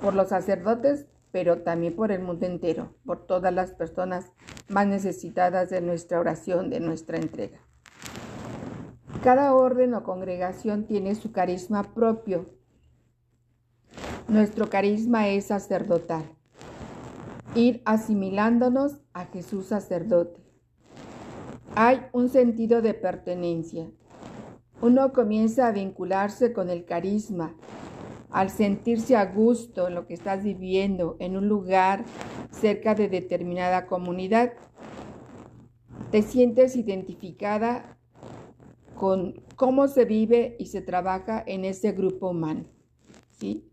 por 0.00 0.14
los 0.14 0.28
sacerdotes 0.28 1.06
pero 1.34 1.62
también 1.62 1.96
por 1.96 2.12
el 2.12 2.22
mundo 2.22 2.46
entero, 2.46 2.94
por 3.04 3.26
todas 3.26 3.52
las 3.52 3.72
personas 3.72 4.30
más 4.68 4.86
necesitadas 4.86 5.68
de 5.68 5.80
nuestra 5.80 6.20
oración, 6.20 6.70
de 6.70 6.78
nuestra 6.78 7.16
entrega. 7.16 7.58
Cada 9.24 9.52
orden 9.52 9.94
o 9.94 10.04
congregación 10.04 10.86
tiene 10.86 11.16
su 11.16 11.32
carisma 11.32 11.92
propio. 11.92 12.54
Nuestro 14.28 14.70
carisma 14.70 15.26
es 15.26 15.46
sacerdotal. 15.46 16.33
Ir 17.54 17.82
asimilándonos 17.84 18.98
a 19.12 19.26
Jesús 19.26 19.66
sacerdote. 19.66 20.40
Hay 21.76 22.02
un 22.12 22.28
sentido 22.28 22.82
de 22.82 22.94
pertenencia. 22.94 23.90
Uno 24.80 25.12
comienza 25.12 25.68
a 25.68 25.72
vincularse 25.72 26.52
con 26.52 26.68
el 26.68 26.84
carisma 26.84 27.54
al 28.34 28.50
sentirse 28.50 29.14
a 29.14 29.26
gusto 29.26 29.86
en 29.86 29.94
lo 29.94 30.06
que 30.08 30.14
estás 30.14 30.42
viviendo 30.42 31.16
en 31.20 31.36
un 31.36 31.48
lugar 31.48 32.04
cerca 32.50 32.96
de 32.96 33.08
determinada 33.08 33.86
comunidad. 33.86 34.54
Te 36.10 36.22
sientes 36.22 36.74
identificada 36.74 37.96
con 38.96 39.40
cómo 39.54 39.86
se 39.86 40.04
vive 40.04 40.56
y 40.58 40.66
se 40.66 40.82
trabaja 40.82 41.44
en 41.46 41.64
ese 41.64 41.92
grupo 41.92 42.30
humano. 42.30 42.64
¿sí? 43.38 43.70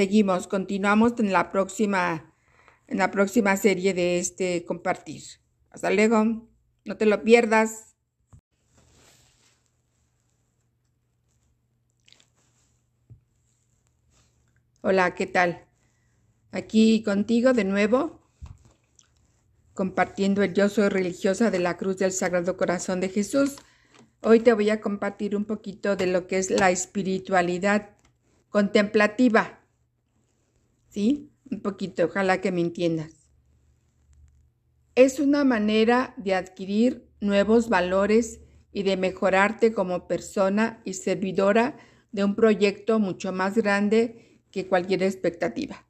Seguimos, 0.00 0.46
continuamos 0.46 1.12
en 1.18 1.30
la 1.30 1.52
próxima, 1.52 2.34
en 2.86 2.96
la 2.96 3.10
próxima 3.10 3.54
serie 3.58 3.92
de 3.92 4.18
este 4.18 4.64
compartir. 4.64 5.22
Hasta 5.68 5.90
luego, 5.90 6.48
no 6.86 6.96
te 6.96 7.04
lo 7.04 7.22
pierdas. 7.22 7.96
Hola, 14.80 15.14
¿qué 15.14 15.26
tal? 15.26 15.66
Aquí 16.50 17.02
contigo 17.02 17.52
de 17.52 17.64
nuevo, 17.64 18.22
compartiendo 19.74 20.42
el 20.42 20.54
Yo 20.54 20.70
soy 20.70 20.88
religiosa 20.88 21.50
de 21.50 21.58
la 21.58 21.76
Cruz 21.76 21.98
del 21.98 22.12
Sagrado 22.12 22.56
Corazón 22.56 23.00
de 23.00 23.10
Jesús. 23.10 23.56
Hoy 24.22 24.40
te 24.40 24.54
voy 24.54 24.70
a 24.70 24.80
compartir 24.80 25.36
un 25.36 25.44
poquito 25.44 25.94
de 25.94 26.06
lo 26.06 26.26
que 26.26 26.38
es 26.38 26.48
la 26.48 26.70
espiritualidad 26.70 27.90
contemplativa. 28.48 29.59
¿Sí? 30.90 31.30
Un 31.50 31.62
poquito, 31.62 32.04
ojalá 32.04 32.40
que 32.40 32.52
me 32.52 32.60
entiendas. 32.60 33.28
Es 34.94 35.18
una 35.18 35.44
manera 35.44 36.14
de 36.18 36.34
adquirir 36.34 37.08
nuevos 37.20 37.68
valores 37.68 38.40
y 38.72 38.82
de 38.82 38.96
mejorarte 38.96 39.72
como 39.72 40.06
persona 40.06 40.82
y 40.84 40.94
servidora 40.94 41.76
de 42.12 42.24
un 42.24 42.34
proyecto 42.34 42.98
mucho 42.98 43.32
más 43.32 43.56
grande 43.56 44.42
que 44.50 44.66
cualquier 44.66 45.02
expectativa. 45.02 45.86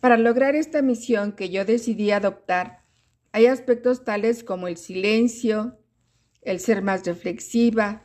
Para 0.00 0.18
lograr 0.18 0.54
esta 0.54 0.82
misión 0.82 1.32
que 1.32 1.48
yo 1.48 1.64
decidí 1.64 2.10
adoptar, 2.10 2.84
hay 3.32 3.46
aspectos 3.46 4.04
tales 4.04 4.44
como 4.44 4.68
el 4.68 4.76
silencio, 4.76 5.78
el 6.42 6.60
ser 6.60 6.82
más 6.82 7.04
reflexiva, 7.06 8.02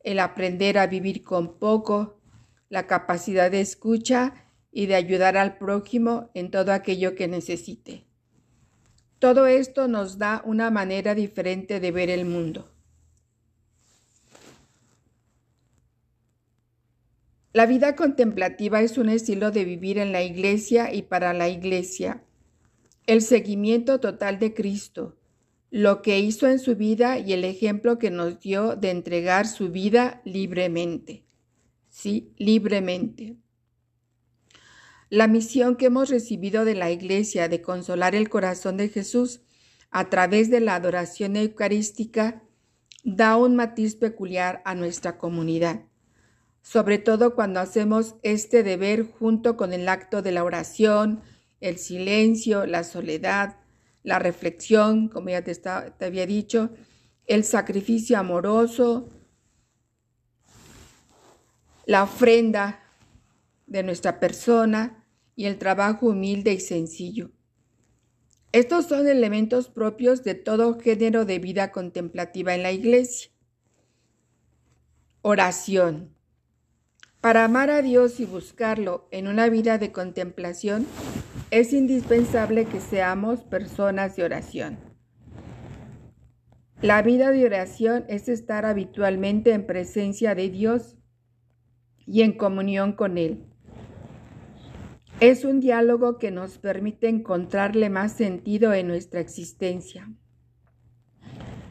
el 0.00 0.18
aprender 0.18 0.78
a 0.78 0.86
vivir 0.86 1.22
con 1.22 1.58
poco, 1.58 2.20
la 2.70 2.86
capacidad 2.86 3.50
de 3.50 3.60
escucha 3.60 4.43
y 4.76 4.86
de 4.86 4.96
ayudar 4.96 5.36
al 5.36 5.56
prójimo 5.56 6.30
en 6.34 6.50
todo 6.50 6.72
aquello 6.72 7.14
que 7.14 7.28
necesite. 7.28 8.04
Todo 9.20 9.46
esto 9.46 9.86
nos 9.86 10.18
da 10.18 10.42
una 10.44 10.68
manera 10.70 11.14
diferente 11.14 11.78
de 11.78 11.92
ver 11.92 12.10
el 12.10 12.24
mundo. 12.24 12.68
La 17.52 17.66
vida 17.66 17.94
contemplativa 17.94 18.82
es 18.82 18.98
un 18.98 19.08
estilo 19.08 19.52
de 19.52 19.64
vivir 19.64 19.96
en 19.96 20.10
la 20.10 20.24
iglesia 20.24 20.92
y 20.92 21.02
para 21.02 21.32
la 21.32 21.48
iglesia. 21.48 22.24
El 23.06 23.22
seguimiento 23.22 24.00
total 24.00 24.40
de 24.40 24.54
Cristo, 24.54 25.16
lo 25.70 26.02
que 26.02 26.18
hizo 26.18 26.48
en 26.48 26.58
su 26.58 26.74
vida 26.74 27.20
y 27.20 27.32
el 27.32 27.44
ejemplo 27.44 28.00
que 28.00 28.10
nos 28.10 28.40
dio 28.40 28.74
de 28.74 28.90
entregar 28.90 29.46
su 29.46 29.70
vida 29.70 30.20
libremente. 30.24 31.22
Sí, 31.88 32.32
libremente. 32.38 33.36
La 35.10 35.28
misión 35.28 35.76
que 35.76 35.86
hemos 35.86 36.08
recibido 36.08 36.64
de 36.64 36.74
la 36.74 36.90
Iglesia 36.90 37.48
de 37.48 37.60
consolar 37.60 38.14
el 38.14 38.28
corazón 38.28 38.76
de 38.76 38.88
Jesús 38.88 39.42
a 39.90 40.10
través 40.10 40.50
de 40.50 40.60
la 40.60 40.74
adoración 40.74 41.36
eucarística 41.36 42.42
da 43.04 43.36
un 43.36 43.54
matiz 43.54 43.96
peculiar 43.96 44.62
a 44.64 44.74
nuestra 44.74 45.18
comunidad, 45.18 45.82
sobre 46.62 46.98
todo 46.98 47.34
cuando 47.34 47.60
hacemos 47.60 48.16
este 48.22 48.62
deber 48.62 49.06
junto 49.06 49.56
con 49.56 49.72
el 49.72 49.88
acto 49.88 50.22
de 50.22 50.32
la 50.32 50.42
oración, 50.42 51.20
el 51.60 51.78
silencio, 51.78 52.66
la 52.66 52.82
soledad, 52.82 53.58
la 54.02 54.18
reflexión, 54.18 55.08
como 55.08 55.28
ya 55.28 55.42
te, 55.42 55.54
te 55.54 56.04
había 56.04 56.26
dicho, 56.26 56.70
el 57.26 57.44
sacrificio 57.44 58.18
amoroso, 58.18 59.08
la 61.86 62.02
ofrenda 62.02 62.83
de 63.66 63.82
nuestra 63.82 64.20
persona, 64.20 65.04
y 65.36 65.46
el 65.46 65.58
trabajo 65.58 66.06
humilde 66.06 66.52
y 66.52 66.60
sencillo. 66.60 67.30
Estos 68.52 68.86
son 68.86 69.08
elementos 69.08 69.68
propios 69.68 70.22
de 70.22 70.34
todo 70.34 70.78
género 70.78 71.24
de 71.24 71.40
vida 71.40 71.72
contemplativa 71.72 72.54
en 72.54 72.62
la 72.62 72.70
iglesia. 72.70 73.30
Oración. 75.22 76.14
Para 77.20 77.44
amar 77.44 77.70
a 77.70 77.82
Dios 77.82 78.20
y 78.20 78.26
buscarlo 78.26 79.08
en 79.10 79.26
una 79.26 79.48
vida 79.48 79.78
de 79.78 79.90
contemplación, 79.90 80.86
es 81.50 81.72
indispensable 81.72 82.66
que 82.66 82.80
seamos 82.80 83.42
personas 83.42 84.14
de 84.14 84.24
oración. 84.24 84.78
La 86.80 87.00
vida 87.02 87.30
de 87.30 87.46
oración 87.46 88.04
es 88.08 88.28
estar 88.28 88.66
habitualmente 88.66 89.52
en 89.52 89.66
presencia 89.66 90.34
de 90.34 90.50
Dios 90.50 90.96
y 92.06 92.22
en 92.22 92.36
comunión 92.36 92.92
con 92.92 93.16
Él. 93.16 93.53
Es 95.20 95.44
un 95.44 95.60
diálogo 95.60 96.18
que 96.18 96.32
nos 96.32 96.58
permite 96.58 97.08
encontrarle 97.08 97.88
más 97.88 98.12
sentido 98.12 98.74
en 98.74 98.88
nuestra 98.88 99.20
existencia. 99.20 100.12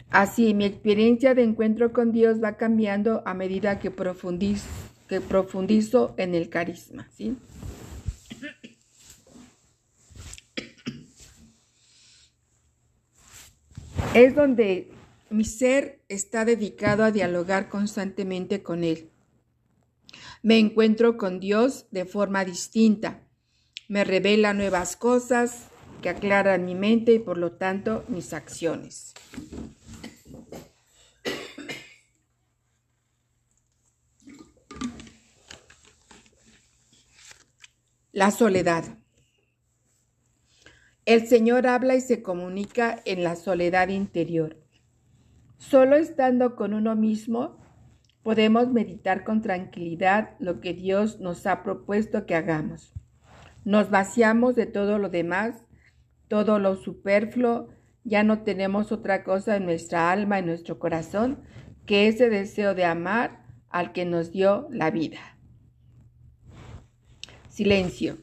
Así, 0.09 0.53
mi 0.53 0.65
experiencia 0.65 1.35
de 1.35 1.43
encuentro 1.43 1.91
con 1.91 2.13
Dios 2.13 2.41
va 2.41 2.55
cambiando 2.55 3.21
a 3.25 3.33
medida 3.33 3.79
que 3.79 3.91
profundizo, 3.91 4.63
en 6.17 6.35
el 6.35 6.49
carisma. 6.49 7.07
Es 14.15 14.35
donde 14.35 14.89
mi 15.29 15.43
ser 15.43 16.01
está 16.07 16.45
dedicado 16.45 17.03
a 17.03 17.11
dialogar 17.11 17.67
constantemente 17.67 18.63
con 18.63 18.83
Él. 18.83 19.09
Me 20.41 20.59
encuentro 20.59 21.17
con 21.17 21.39
Dios 21.39 21.87
de 21.91 22.05
forma 22.05 22.45
distinta 22.45 23.23
me 23.87 24.03
revela 24.03 24.53
nuevas 24.53 24.95
cosas 24.95 25.67
que 26.01 26.09
aclaran 26.09 26.65
mi 26.65 26.75
mente 26.75 27.13
y 27.13 27.19
por 27.19 27.37
lo 27.37 27.53
tanto 27.53 28.03
mis 28.07 28.33
acciones. 28.33 29.13
La 38.11 38.29
soledad. 38.31 38.83
El 41.05 41.27
Señor 41.27 41.67
habla 41.67 41.95
y 41.95 42.01
se 42.01 42.21
comunica 42.21 43.01
en 43.05 43.23
la 43.23 43.35
soledad 43.35 43.89
interior. 43.89 44.57
Solo 45.57 45.95
estando 45.95 46.55
con 46.55 46.73
uno 46.73 46.95
mismo 46.95 47.59
podemos 48.21 48.69
meditar 48.69 49.23
con 49.23 49.41
tranquilidad 49.41 50.35
lo 50.39 50.61
que 50.61 50.73
Dios 50.73 51.19
nos 51.19 51.45
ha 51.45 51.63
propuesto 51.63 52.25
que 52.25 52.35
hagamos. 52.35 52.93
Nos 53.65 53.89
vaciamos 53.89 54.55
de 54.55 54.65
todo 54.65 54.97
lo 54.99 55.09
demás, 55.09 55.63
todo 56.27 56.59
lo 56.59 56.75
superfluo, 56.75 57.69
ya 58.03 58.23
no 58.23 58.43
tenemos 58.43 58.91
otra 58.91 59.23
cosa 59.23 59.55
en 59.55 59.65
nuestra 59.65 60.11
alma, 60.11 60.39
en 60.39 60.45
nuestro 60.45 60.79
corazón, 60.79 61.43
que 61.85 62.07
ese 62.07 62.29
deseo 62.29 62.75
de 62.75 62.85
amar 62.85 63.45
al 63.69 63.93
que 63.93 64.05
nos 64.05 64.31
dio 64.31 64.67
la 64.71 64.91
vida. 64.91 65.19
Silencio. 67.49 68.17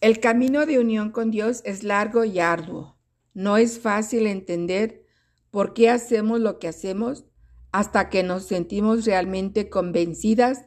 El 0.00 0.20
camino 0.20 0.66
de 0.66 0.78
unión 0.78 1.10
con 1.10 1.30
Dios 1.30 1.62
es 1.64 1.82
largo 1.82 2.24
y 2.24 2.38
arduo. 2.38 2.98
No 3.32 3.56
es 3.56 3.80
fácil 3.80 4.26
entender 4.26 5.06
por 5.50 5.72
qué 5.72 5.88
hacemos 5.90 6.40
lo 6.40 6.58
que 6.58 6.68
hacemos 6.68 7.24
hasta 7.72 8.08
que 8.08 8.22
nos 8.22 8.46
sentimos 8.46 9.04
realmente 9.04 9.68
convencidas 9.68 10.66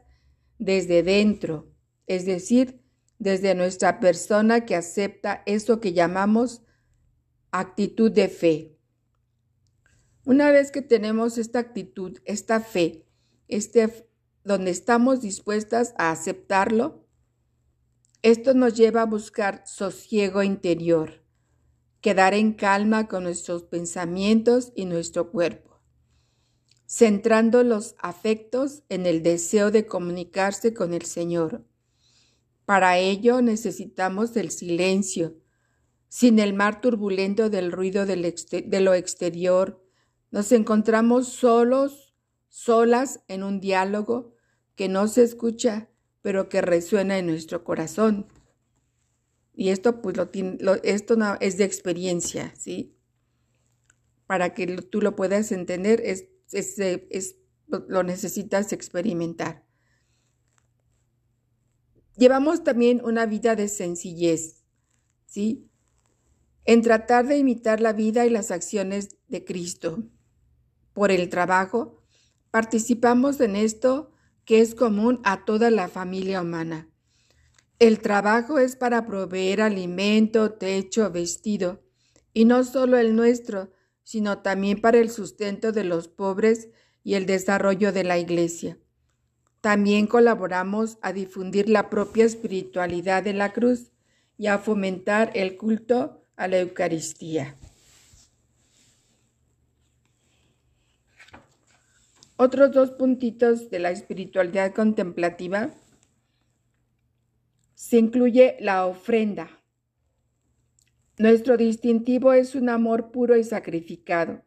desde 0.58 1.04
dentro, 1.04 1.72
es 2.08 2.26
decir, 2.26 2.82
desde 3.20 3.56
nuestra 3.56 4.00
persona 4.00 4.66
que 4.66 4.76
acepta 4.76 5.44
eso 5.46 5.80
que 5.80 5.94
llamamos 5.94 6.62
actitud 7.52 8.12
de 8.12 8.28
fe. 8.28 8.78
Una 10.26 10.52
vez 10.52 10.72
que 10.72 10.82
tenemos 10.82 11.38
esta 11.38 11.60
actitud, 11.60 12.20
esta 12.26 12.60
fe, 12.60 13.08
este, 13.48 14.10
donde 14.44 14.72
estamos 14.72 15.22
dispuestas 15.22 15.94
a 15.98 16.12
aceptarlo, 16.12 17.08
esto 18.24 18.54
nos 18.54 18.74
lleva 18.74 19.04
a 19.04 19.06
buscar 19.06 19.64
sosiego 19.66 20.44
interior, 20.44 21.24
quedar 22.02 22.34
en 22.34 22.54
calma 22.54 23.08
con 23.08 23.24
nuestros 23.24 23.64
pensamientos 23.64 24.74
y 24.76 24.86
nuestro 24.86 25.32
cuerpo, 25.32 25.82
centrando 26.86 27.64
los 27.64 27.96
afectos 28.00 28.84
en 28.90 29.06
el 29.06 29.24
deseo 29.24 29.72
de 29.72 29.86
comunicarse 29.86 30.74
con 30.74 30.94
el 30.94 31.04
Señor. 31.04 31.64
Para 32.68 32.98
ello 32.98 33.42
necesitamos 33.42 34.36
el 34.36 34.52
silencio, 34.52 35.38
sin 36.10 36.38
el 36.38 36.54
mar 36.54 36.82
turbulento 36.82 37.50
del 37.50 37.72
ruido 37.72 38.06
de 38.06 38.82
lo 38.82 38.94
exterior, 38.94 39.82
nos 40.32 40.52
encontramos 40.52 41.30
solos, 41.30 42.14
solas 42.50 43.22
en 43.30 43.44
un 43.44 43.62
diálogo 43.62 44.34
que 44.76 44.90
no 44.90 45.08
se 45.08 45.24
escucha, 45.24 45.90
pero 46.22 46.50
que 46.50 46.60
resuena 46.60 47.18
en 47.18 47.28
nuestro 47.28 47.64
corazón. 47.64 48.28
Y 49.54 49.70
esto, 49.70 50.02
pues, 50.02 50.18
esto 50.84 51.18
es 51.40 51.58
de 51.58 51.64
experiencia, 51.64 52.54
¿sí? 52.58 52.98
Para 54.26 54.54
que 54.54 54.68
tú 54.82 55.02
lo 55.02 55.16
puedas 55.16 55.54
entender, 55.54 56.02
es, 56.04 56.26
lo 57.70 58.04
necesitas 58.04 58.74
experimentar. 58.74 59.67
Llevamos 62.18 62.64
también 62.64 63.02
una 63.04 63.28
vida 63.28 63.56
de 63.56 63.68
sencillez, 63.68 64.64
¿sí? 65.28 65.70
En 66.66 66.82
tratar 66.82 67.28
de 67.28 67.38
imitar 67.38 67.80
la 67.80 67.94
vida 67.94 68.26
y 68.26 68.32
las 68.32 68.50
acciones 68.50 69.18
de 69.28 69.46
Cristo. 69.46 70.04
Por 70.94 71.12
el 71.12 71.30
trabajo, 71.30 72.02
participamos 72.50 73.40
en 73.40 73.56
esto 73.56 74.12
que 74.46 74.62
es 74.62 74.74
común 74.74 75.22
a 75.24 75.46
toda 75.46 75.70
la 75.70 75.90
familia 75.90 76.42
humana. 76.42 76.90
El 77.78 78.00
trabajo 78.00 78.58
es 78.58 78.76
para 78.76 79.06
proveer 79.06 79.62
alimento, 79.62 80.54
techo, 80.54 81.12
vestido, 81.12 81.84
y 82.34 82.46
no 82.46 82.64
solo 82.64 82.98
el 82.98 83.16
nuestro, 83.16 83.72
sino 84.04 84.40
también 84.40 84.82
para 84.82 84.98
el 84.98 85.12
sustento 85.12 85.72
de 85.72 85.84
los 85.84 86.08
pobres 86.08 86.70
y 87.04 87.14
el 87.14 87.28
desarrollo 87.28 87.92
de 87.92 88.04
la 88.04 88.18
Iglesia. 88.18 88.80
También 89.68 90.08
colaboramos 90.08 90.98
a 91.02 91.12
difundir 91.12 91.68
la 91.68 91.90
propia 91.90 92.24
espiritualidad 92.24 93.22
de 93.22 93.34
la 93.34 93.52
cruz 93.52 93.92
y 94.38 94.48
a 94.48 94.60
fomentar 94.60 95.30
el 95.34 95.58
culto 95.58 96.24
a 96.38 96.48
la 96.48 96.60
Eucaristía. 96.60 97.54
Otros 102.38 102.72
dos 102.72 102.92
puntitos 102.92 103.70
de 103.70 103.80
la 103.80 103.92
espiritualidad 103.92 104.74
contemplativa 104.74 105.72
se 107.76 107.98
incluye 107.98 108.56
la 108.62 108.86
ofrenda. 108.86 109.50
Nuestro 111.18 111.58
distintivo 111.58 112.32
es 112.32 112.56
un 112.56 112.70
amor 112.70 113.12
puro 113.12 113.36
y 113.36 113.44
sacrificado, 113.44 114.44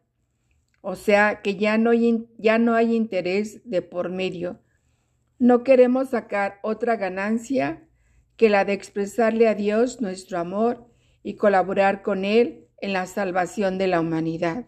o 0.81 0.95
sea 0.95 1.43
que 1.43 1.57
ya 1.57 1.77
no 1.77 1.91
ya 1.93 2.57
no 2.57 2.73
hay 2.73 2.95
interés 2.95 3.61
de 3.69 3.83
por 3.83 4.09
medio. 4.09 4.59
No 5.41 5.63
queremos 5.63 6.09
sacar 6.09 6.59
otra 6.61 6.97
ganancia 6.97 7.89
que 8.37 8.47
la 8.47 8.63
de 8.63 8.73
expresarle 8.73 9.47
a 9.47 9.55
Dios 9.55 9.99
nuestro 9.99 10.37
amor 10.37 10.87
y 11.23 11.33
colaborar 11.33 12.03
con 12.03 12.25
Él 12.25 12.67
en 12.77 12.93
la 12.93 13.07
salvación 13.07 13.79
de 13.79 13.87
la 13.87 14.01
humanidad. 14.01 14.67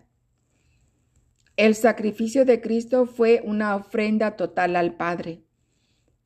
El 1.58 1.76
sacrificio 1.76 2.44
de 2.44 2.60
Cristo 2.60 3.06
fue 3.06 3.44
una 3.46 3.76
ofrenda 3.76 4.36
total 4.36 4.76
al 4.76 4.98
Padre. 4.98 5.44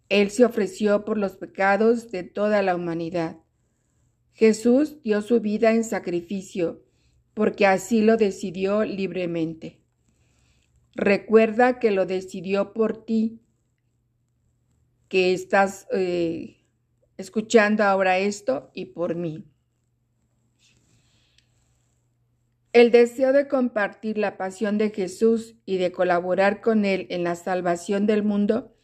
Él 0.07 0.31
se 0.31 0.45
ofreció 0.45 1.03
por 1.03 1.17
los 1.17 1.35
pecados 1.35 2.09
de 2.11 2.23
toda 2.23 2.61
la 2.61 2.73
humanidad. 2.73 3.39
Jesús 4.31 5.03
dio 5.03 5.21
su 5.21 5.41
vida 5.41 5.71
en 5.71 5.83
sacrificio, 5.83 6.85
porque 7.33 7.65
así 7.65 8.01
lo 8.01 8.15
decidió 8.15 8.85
libremente. 8.85 9.81
Recuerda 10.95 11.79
que 11.79 11.91
lo 11.91 12.05
decidió 12.05 12.71
por 12.71 13.03
ti, 13.03 13.41
que 15.09 15.33
estás 15.33 15.87
eh, 15.93 16.57
escuchando 17.17 17.83
ahora 17.83 18.17
esto, 18.17 18.71
y 18.73 18.85
por 18.85 19.15
mí. 19.15 19.45
El 22.73 22.91
deseo 22.91 23.33
de 23.33 23.47
compartir 23.47 24.17
la 24.17 24.37
pasión 24.37 24.77
de 24.77 24.91
Jesús 24.91 25.55
y 25.65 25.77
de 25.77 25.91
colaborar 25.91 26.61
con 26.61 26.85
Él 26.85 27.07
en 27.09 27.23
la 27.23 27.35
salvación 27.35 28.05
del 28.05 28.23
mundo 28.23 28.75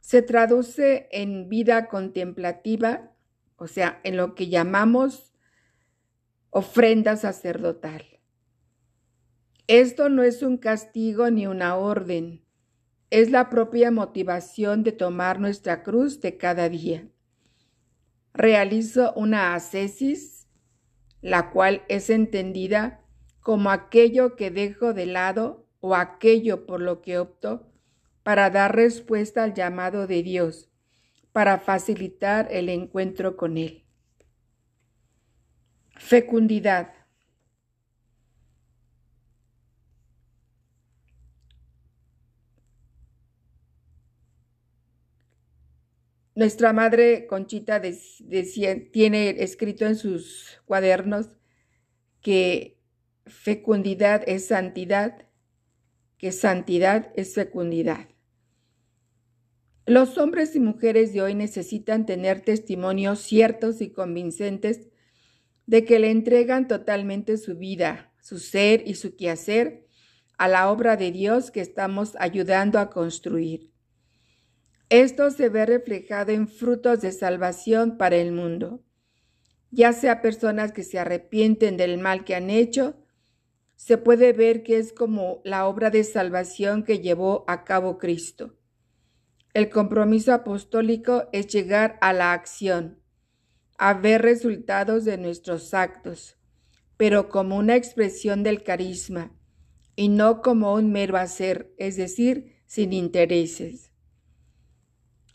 se 0.00 0.22
traduce 0.22 1.08
en 1.10 1.48
vida 1.48 1.88
contemplativa, 1.88 3.12
o 3.56 3.66
sea, 3.66 4.00
en 4.04 4.16
lo 4.16 4.34
que 4.34 4.48
llamamos 4.48 5.34
ofrenda 6.50 7.16
sacerdotal. 7.16 8.20
Esto 9.66 10.08
no 10.08 10.22
es 10.22 10.42
un 10.42 10.58
castigo 10.58 11.28
ni 11.30 11.48
una 11.48 11.74
orden, 11.74 12.45
es 13.10 13.30
la 13.30 13.50
propia 13.50 13.90
motivación 13.90 14.82
de 14.82 14.92
tomar 14.92 15.40
nuestra 15.40 15.82
cruz 15.82 16.20
de 16.20 16.36
cada 16.36 16.68
día. 16.68 17.08
Realizo 18.34 19.12
una 19.14 19.54
ascesis, 19.54 20.48
la 21.20 21.50
cual 21.50 21.82
es 21.88 22.10
entendida 22.10 23.00
como 23.40 23.70
aquello 23.70 24.36
que 24.36 24.50
dejo 24.50 24.92
de 24.92 25.06
lado 25.06 25.66
o 25.80 25.94
aquello 25.94 26.66
por 26.66 26.80
lo 26.80 27.00
que 27.00 27.18
opto 27.18 27.72
para 28.22 28.50
dar 28.50 28.74
respuesta 28.74 29.44
al 29.44 29.54
llamado 29.54 30.08
de 30.08 30.24
Dios, 30.24 30.68
para 31.32 31.58
facilitar 31.58 32.48
el 32.50 32.68
encuentro 32.68 33.36
con 33.36 33.56
Él. 33.56 33.84
Fecundidad. 35.94 36.95
Nuestra 46.36 46.74
madre 46.74 47.26
Conchita 47.26 47.80
tiene 48.92 49.42
escrito 49.42 49.86
en 49.86 49.96
sus 49.96 50.60
cuadernos 50.66 51.28
que 52.20 52.78
fecundidad 53.24 54.22
es 54.26 54.44
santidad, 54.48 55.26
que 56.18 56.32
santidad 56.32 57.10
es 57.16 57.32
fecundidad. 57.34 58.10
Los 59.86 60.18
hombres 60.18 60.54
y 60.54 60.60
mujeres 60.60 61.14
de 61.14 61.22
hoy 61.22 61.34
necesitan 61.34 62.04
tener 62.04 62.42
testimonios 62.42 63.20
ciertos 63.20 63.80
y 63.80 63.90
convincentes 63.90 64.88
de 65.64 65.86
que 65.86 65.98
le 65.98 66.10
entregan 66.10 66.68
totalmente 66.68 67.38
su 67.38 67.56
vida, 67.56 68.12
su 68.20 68.40
ser 68.40 68.86
y 68.86 68.96
su 68.96 69.16
quehacer 69.16 69.86
a 70.36 70.48
la 70.48 70.70
obra 70.70 70.98
de 70.98 71.12
Dios 71.12 71.50
que 71.50 71.62
estamos 71.62 72.14
ayudando 72.18 72.78
a 72.78 72.90
construir. 72.90 73.75
Esto 74.88 75.32
se 75.32 75.48
ve 75.48 75.66
reflejado 75.66 76.30
en 76.30 76.46
frutos 76.46 77.00
de 77.00 77.10
salvación 77.10 77.96
para 77.96 78.16
el 78.16 78.30
mundo, 78.30 78.84
ya 79.72 79.92
sea 79.92 80.22
personas 80.22 80.70
que 80.70 80.84
se 80.84 81.00
arrepienten 81.00 81.76
del 81.76 81.98
mal 81.98 82.24
que 82.24 82.36
han 82.36 82.50
hecho, 82.50 82.94
se 83.74 83.98
puede 83.98 84.32
ver 84.32 84.62
que 84.62 84.78
es 84.78 84.92
como 84.92 85.40
la 85.44 85.66
obra 85.66 85.90
de 85.90 86.04
salvación 86.04 86.84
que 86.84 87.00
llevó 87.00 87.44
a 87.48 87.64
cabo 87.64 87.98
Cristo. 87.98 88.54
El 89.54 89.70
compromiso 89.70 90.32
apostólico 90.32 91.28
es 91.32 91.48
llegar 91.48 91.98
a 92.00 92.12
la 92.12 92.32
acción, 92.32 93.00
a 93.78 93.92
ver 93.94 94.22
resultados 94.22 95.04
de 95.04 95.18
nuestros 95.18 95.74
actos, 95.74 96.38
pero 96.96 97.28
como 97.28 97.56
una 97.56 97.74
expresión 97.74 98.44
del 98.44 98.62
carisma 98.62 99.32
y 99.96 100.08
no 100.08 100.42
como 100.42 100.74
un 100.74 100.92
mero 100.92 101.16
hacer, 101.16 101.74
es 101.76 101.96
decir, 101.96 102.62
sin 102.66 102.92
intereses. 102.92 103.95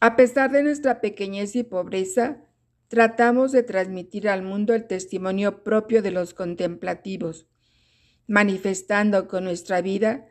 A 0.01 0.15
pesar 0.15 0.51
de 0.51 0.63
nuestra 0.63 0.99
pequeñez 0.99 1.55
y 1.55 1.61
pobreza, 1.61 2.43
tratamos 2.87 3.51
de 3.51 3.61
transmitir 3.61 4.27
al 4.27 4.41
mundo 4.41 4.73
el 4.73 4.87
testimonio 4.87 5.63
propio 5.63 6.01
de 6.01 6.09
los 6.09 6.33
contemplativos, 6.33 7.47
manifestando 8.25 9.27
con 9.27 9.43
nuestra 9.43 9.79
vida 9.81 10.27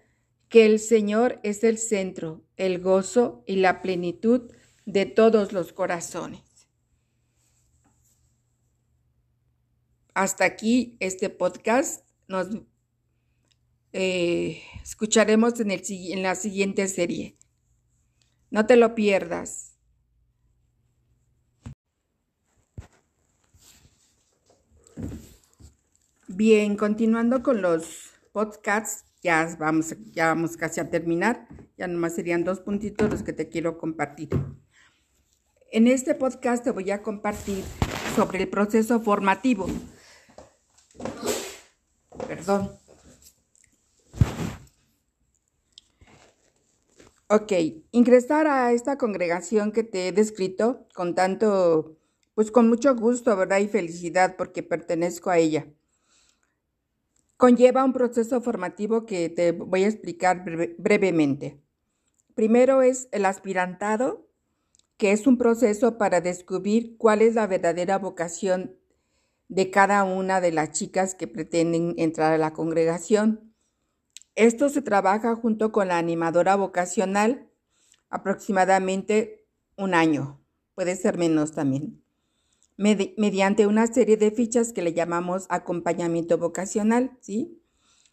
que 0.48 0.66
el 0.66 0.80
Señor 0.80 1.38
es 1.44 1.62
el 1.62 1.78
centro, 1.78 2.44
el 2.56 2.80
gozo 2.80 3.44
y 3.46 3.56
la 3.56 3.80
plenitud 3.80 4.50
de 4.86 5.06
todos 5.06 5.52
los 5.52 5.72
corazones. 5.72 6.42
Hasta 10.14 10.44
aquí 10.44 10.96
este 10.98 11.30
podcast. 11.30 12.04
Nos 12.26 12.48
eh, 13.92 14.62
escucharemos 14.82 15.60
en, 15.60 15.70
el, 15.70 15.82
en 15.88 16.24
la 16.24 16.34
siguiente 16.34 16.88
serie. 16.88 17.36
No 18.50 18.66
te 18.66 18.76
lo 18.76 18.94
pierdas. 18.94 19.70
Bien, 26.26 26.76
continuando 26.76 27.42
con 27.42 27.60
los 27.60 28.10
podcasts, 28.32 29.04
ya 29.22 29.56
vamos, 29.58 29.94
ya 30.12 30.26
vamos 30.26 30.56
casi 30.56 30.80
a 30.80 30.90
terminar. 30.90 31.46
Ya 31.76 31.86
nomás 31.86 32.14
serían 32.14 32.44
dos 32.44 32.60
puntitos 32.60 33.10
los 33.10 33.22
que 33.22 33.32
te 33.32 33.48
quiero 33.48 33.78
compartir. 33.78 34.30
En 35.72 35.86
este 35.86 36.14
podcast 36.14 36.64
te 36.64 36.70
voy 36.70 36.90
a 36.90 37.02
compartir 37.02 37.64
sobre 38.16 38.42
el 38.42 38.48
proceso 38.48 39.00
formativo. 39.00 39.66
Perdón. 42.26 42.79
Ok, 47.32 47.52
ingresar 47.92 48.48
a 48.48 48.72
esta 48.72 48.98
congregación 48.98 49.70
que 49.70 49.84
te 49.84 50.08
he 50.08 50.12
descrito 50.12 50.88
con 50.96 51.14
tanto, 51.14 51.96
pues 52.34 52.50
con 52.50 52.68
mucho 52.68 52.96
gusto, 52.96 53.36
¿verdad? 53.36 53.60
Y 53.60 53.68
felicidad 53.68 54.34
porque 54.36 54.64
pertenezco 54.64 55.30
a 55.30 55.38
ella. 55.38 55.68
Conlleva 57.36 57.84
un 57.84 57.92
proceso 57.92 58.40
formativo 58.40 59.06
que 59.06 59.28
te 59.28 59.52
voy 59.52 59.84
a 59.84 59.86
explicar 59.86 60.44
brevemente. 60.76 61.60
Primero 62.34 62.82
es 62.82 63.08
el 63.12 63.24
aspirantado, 63.24 64.26
que 64.96 65.12
es 65.12 65.28
un 65.28 65.38
proceso 65.38 65.98
para 65.98 66.20
descubrir 66.20 66.96
cuál 66.98 67.22
es 67.22 67.36
la 67.36 67.46
verdadera 67.46 67.98
vocación 67.98 68.76
de 69.46 69.70
cada 69.70 70.02
una 70.02 70.40
de 70.40 70.50
las 70.50 70.72
chicas 70.72 71.14
que 71.14 71.28
pretenden 71.28 71.94
entrar 71.96 72.32
a 72.32 72.38
la 72.38 72.52
congregación. 72.52 73.49
Esto 74.34 74.68
se 74.68 74.82
trabaja 74.82 75.34
junto 75.34 75.72
con 75.72 75.88
la 75.88 75.98
animadora 75.98 76.56
vocacional 76.56 77.50
aproximadamente 78.08 79.46
un 79.76 79.94
año, 79.94 80.40
puede 80.74 80.96
ser 80.96 81.18
menos 81.18 81.52
también, 81.52 82.02
mediante 82.76 83.66
una 83.66 83.86
serie 83.86 84.16
de 84.16 84.30
fichas 84.30 84.72
que 84.72 84.82
le 84.82 84.92
llamamos 84.92 85.46
acompañamiento 85.48 86.38
vocacional, 86.38 87.16
¿sí? 87.20 87.62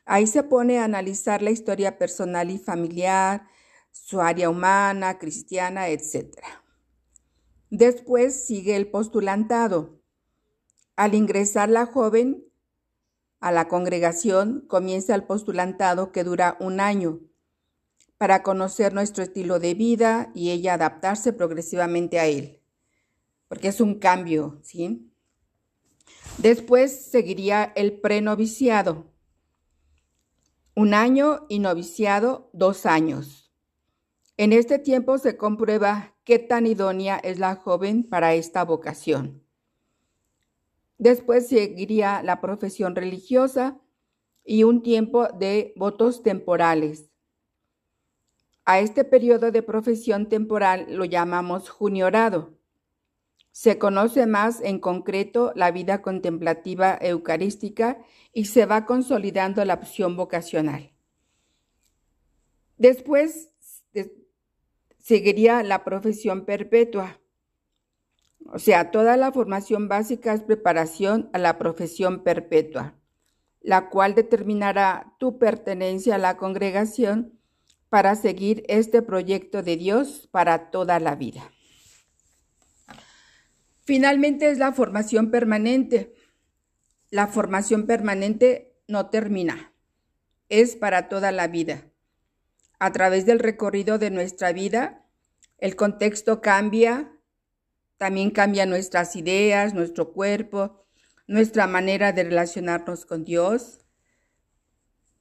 Ahí 0.06 0.28
se 0.28 0.44
pone 0.44 0.80
a 0.80 0.86
analizar 0.86 1.42
la 1.42 1.52
historia 1.52 1.98
personal 1.98 2.50
y 2.50 2.60
familiar, 2.60 3.48
su 3.92 4.22
área 4.22 4.50
humana, 4.50 5.18
cristiana, 5.18 5.90
etc. 5.90 6.38
Después 7.70 8.46
sigue 8.46 8.78
el 8.78 8.90
postulantado. 8.90 10.00
Al 10.96 11.14
ingresar 11.14 11.70
la 11.70 11.86
joven 11.86 12.46
a 13.40 13.52
la 13.52 13.68
congregación 13.68 14.66
comienza 14.68 15.14
el 15.16 15.24
postulantado 15.24 16.12
que 16.12 16.24
dura 16.24 16.58
un 16.60 16.80
año 16.80 17.20
para 18.18 18.42
conocer 18.42 18.94
nuestro 18.94 19.24
estilo 19.24 19.60
de 19.60 19.76
vida 19.76 20.32
y 20.34 20.50
ella 20.50 20.74
adaptarse 20.74 21.34
progresivamente 21.34 22.20
a 22.20 22.26
él, 22.26 22.62
porque 23.48 23.68
es 23.68 23.80
un 23.80 24.00
cambio, 24.00 24.60
¿sí? 24.64 25.12
Después 26.40 27.06
seguiría 27.06 27.72
el 27.76 28.00
prenoviciado, 28.00 29.12
un 30.76 30.94
año 30.94 31.46
y 31.50 31.60
noviciado 31.60 32.50
dos 32.54 32.86
años. 32.86 33.52
En 34.38 34.54
este 34.54 34.78
tiempo 34.78 35.18
se 35.18 35.36
comprueba 35.36 36.16
qué 36.24 36.38
tan 36.38 36.68
idónea 36.68 37.18
es 37.18 37.40
la 37.40 37.56
joven 37.56 38.04
para 38.04 38.36
esta 38.36 38.64
vocación. 38.64 39.47
Después 40.98 41.48
seguiría 41.48 42.24
la 42.24 42.42
profesión 42.42 42.96
religiosa 42.96 43.80
y 44.44 44.64
un 44.64 44.82
tiempo 44.82 45.28
de 45.28 45.74
votos 45.76 46.24
temporales. 46.24 47.12
A 48.66 48.80
este 48.80 49.04
periodo 49.04 49.52
de 49.52 49.62
profesión 49.62 50.28
temporal 50.28 50.88
lo 50.90 51.06
llamamos 51.06 51.70
juniorado. 51.70 52.58
Se 53.52 53.78
conoce 53.78 54.28
más 54.28 54.62
en 54.62 54.80
concreto 54.80 55.52
la 55.56 55.72
vida 55.72 56.02
contemplativa 56.02 56.98
eucarística 57.00 57.98
y 58.34 58.46
se 58.46 58.66
va 58.66 58.86
consolidando 58.86 59.64
la 59.66 59.76
opción 59.76 60.16
vocacional. 60.16 60.92
Después 62.78 63.52
seguiría 65.00 65.64
la 65.64 65.84
profesión 65.84 66.46
perpetua. 66.46 67.20
O 68.50 68.60
sea, 68.60 68.92
toda 68.92 69.18
la 69.18 69.32
formación 69.32 69.90
básica 69.90 70.34
es 70.34 70.42
preparación 70.42 71.30
a 71.34 71.38
la 71.38 71.58
profesión 71.58 72.24
perpetua, 72.24 72.96
la 73.62 73.90
cual 73.90 74.16
determinará 74.16 75.14
tu 75.20 75.38
pertenencia 75.38 76.16
a 76.16 76.20
la 76.20 76.38
congregación 76.38 77.38
para 77.90 78.16
seguir 78.16 78.64
este 78.68 79.02
proyecto 79.02 79.64
de 79.64 79.76
Dios 79.76 80.30
para 80.32 80.72
toda 80.72 81.00
la 81.00 81.16
vida. 81.16 81.52
Finalmente 83.84 84.50
es 84.50 84.58
la 84.58 84.72
formación 84.72 85.32
permanente. 85.32 86.14
La 87.10 87.28
formación 87.28 87.86
permanente 87.86 88.76
no 88.88 89.10
termina, 89.10 89.74
es 90.50 90.76
para 90.76 91.08
toda 91.10 91.32
la 91.32 91.48
vida. 91.48 91.86
A 92.80 92.92
través 92.92 93.26
del 93.26 93.40
recorrido 93.40 93.98
de 93.98 94.12
nuestra 94.12 94.52
vida, 94.52 95.06
el 95.58 95.76
contexto 95.76 96.42
cambia, 96.42 97.17
también 97.98 98.32
cambia 98.32 98.66
nuestras 98.66 99.16
ideas, 99.16 99.74
nuestro 99.74 100.14
cuerpo, 100.14 100.86
nuestra 101.28 101.68
manera 101.68 102.14
de 102.14 102.24
relacionarnos 102.24 103.06
con 103.06 103.24
Dios. 103.24 103.80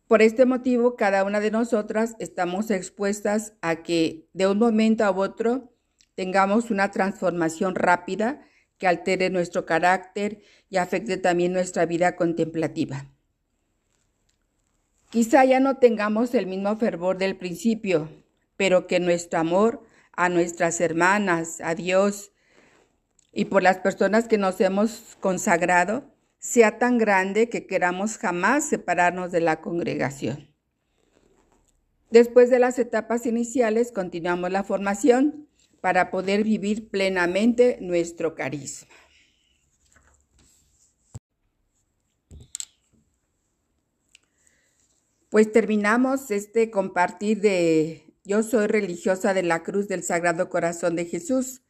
Por 0.07 0.23
este 0.23 0.47
motivo, 0.47 0.95
cada 0.95 1.25
una 1.25 1.41
de 1.41 1.51
nosotras 1.51 2.15
estamos 2.21 2.71
expuestas 2.71 3.55
a 3.61 3.83
que 3.83 4.29
de 4.33 4.47
un 4.47 4.59
momento 4.59 5.05
a 5.05 5.11
otro 5.11 5.73
tengamos 6.15 6.71
una 6.71 6.91
transformación 6.91 7.75
rápida 7.75 8.41
que 8.79 8.87
altere 8.87 9.31
nuestro 9.31 9.67
carácter 9.67 10.43
y 10.69 10.77
afecte 10.77 11.17
también 11.17 11.53
nuestra 11.53 11.87
vida 11.87 12.15
contemplativa. 12.15 13.07
Quizá 15.11 15.45
ya 15.45 15.61
no 15.61 15.79
tengamos 15.79 16.35
el 16.35 16.47
mismo 16.47 16.77
fervor 16.77 17.17
del 17.17 17.37
principio, 17.37 18.09
pero 18.57 18.87
que 18.87 19.01
nuestro 19.01 19.41
amor 19.41 19.83
a 20.13 20.29
nuestras 20.29 20.81
hermanas, 20.81 21.61
a 21.61 21.75
Dios 21.75 22.33
y 23.37 23.45
por 23.45 23.63
las 23.63 23.77
personas 23.77 24.29
que 24.29 24.39
nos 24.39 24.59
hemos 24.63 25.19
consagrado 25.21 26.11
sea 26.39 26.79
tan 26.79 26.97
grande 26.97 27.51
que 27.51 27.67
queramos 27.67 28.17
jamás 28.17 28.67
separarnos 28.67 29.31
de 29.31 29.43
la 29.43 29.61
congregación. 29.61 30.49
Después 32.11 32.49
de 32.49 32.59
las 32.59 32.79
etapas 32.79 33.27
iniciales, 33.27 33.93
continuamos 33.93 34.51
la 34.51 34.65
formación 34.65 35.49
para 35.83 36.11
poder 36.11 36.45
vivir 36.45 36.89
plenamente 36.89 37.77
nuestro 37.83 38.35
carisma. 38.35 38.89
Pues 45.29 45.53
terminamos 45.53 46.31
este 46.31 46.71
compartir 46.71 47.43
de 47.43 48.15
Yo 48.25 48.43
soy 48.43 48.67
religiosa 48.67 49.35
de 49.35 49.43
la 49.43 49.63
Cruz 49.63 49.89
del 49.89 50.03
Sagrado 50.03 50.49
Corazón 50.49 50.97
de 50.97 51.05
Jesús 51.05 51.61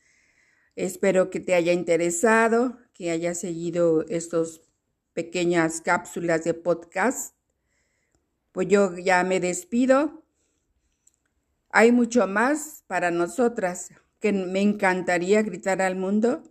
Espero 0.76 1.30
que 1.30 1.40
te 1.40 1.54
haya 1.54 1.72
interesado, 1.72 2.76
que 2.92 3.10
hayas 3.10 3.40
seguido 3.40 4.04
estas 4.08 4.60
pequeñas 5.14 5.80
cápsulas 5.80 6.44
de 6.44 6.52
podcast. 6.52 7.34
Pues 8.52 8.68
yo 8.68 8.94
ya 8.98 9.24
me 9.24 9.40
despido. 9.40 10.22
Hay 11.70 11.92
mucho 11.92 12.26
más 12.26 12.84
para 12.86 13.10
nosotras 13.10 13.88
que 14.20 14.32
me 14.32 14.60
encantaría 14.60 15.42
gritar 15.42 15.80
al 15.80 15.96
mundo 15.96 16.42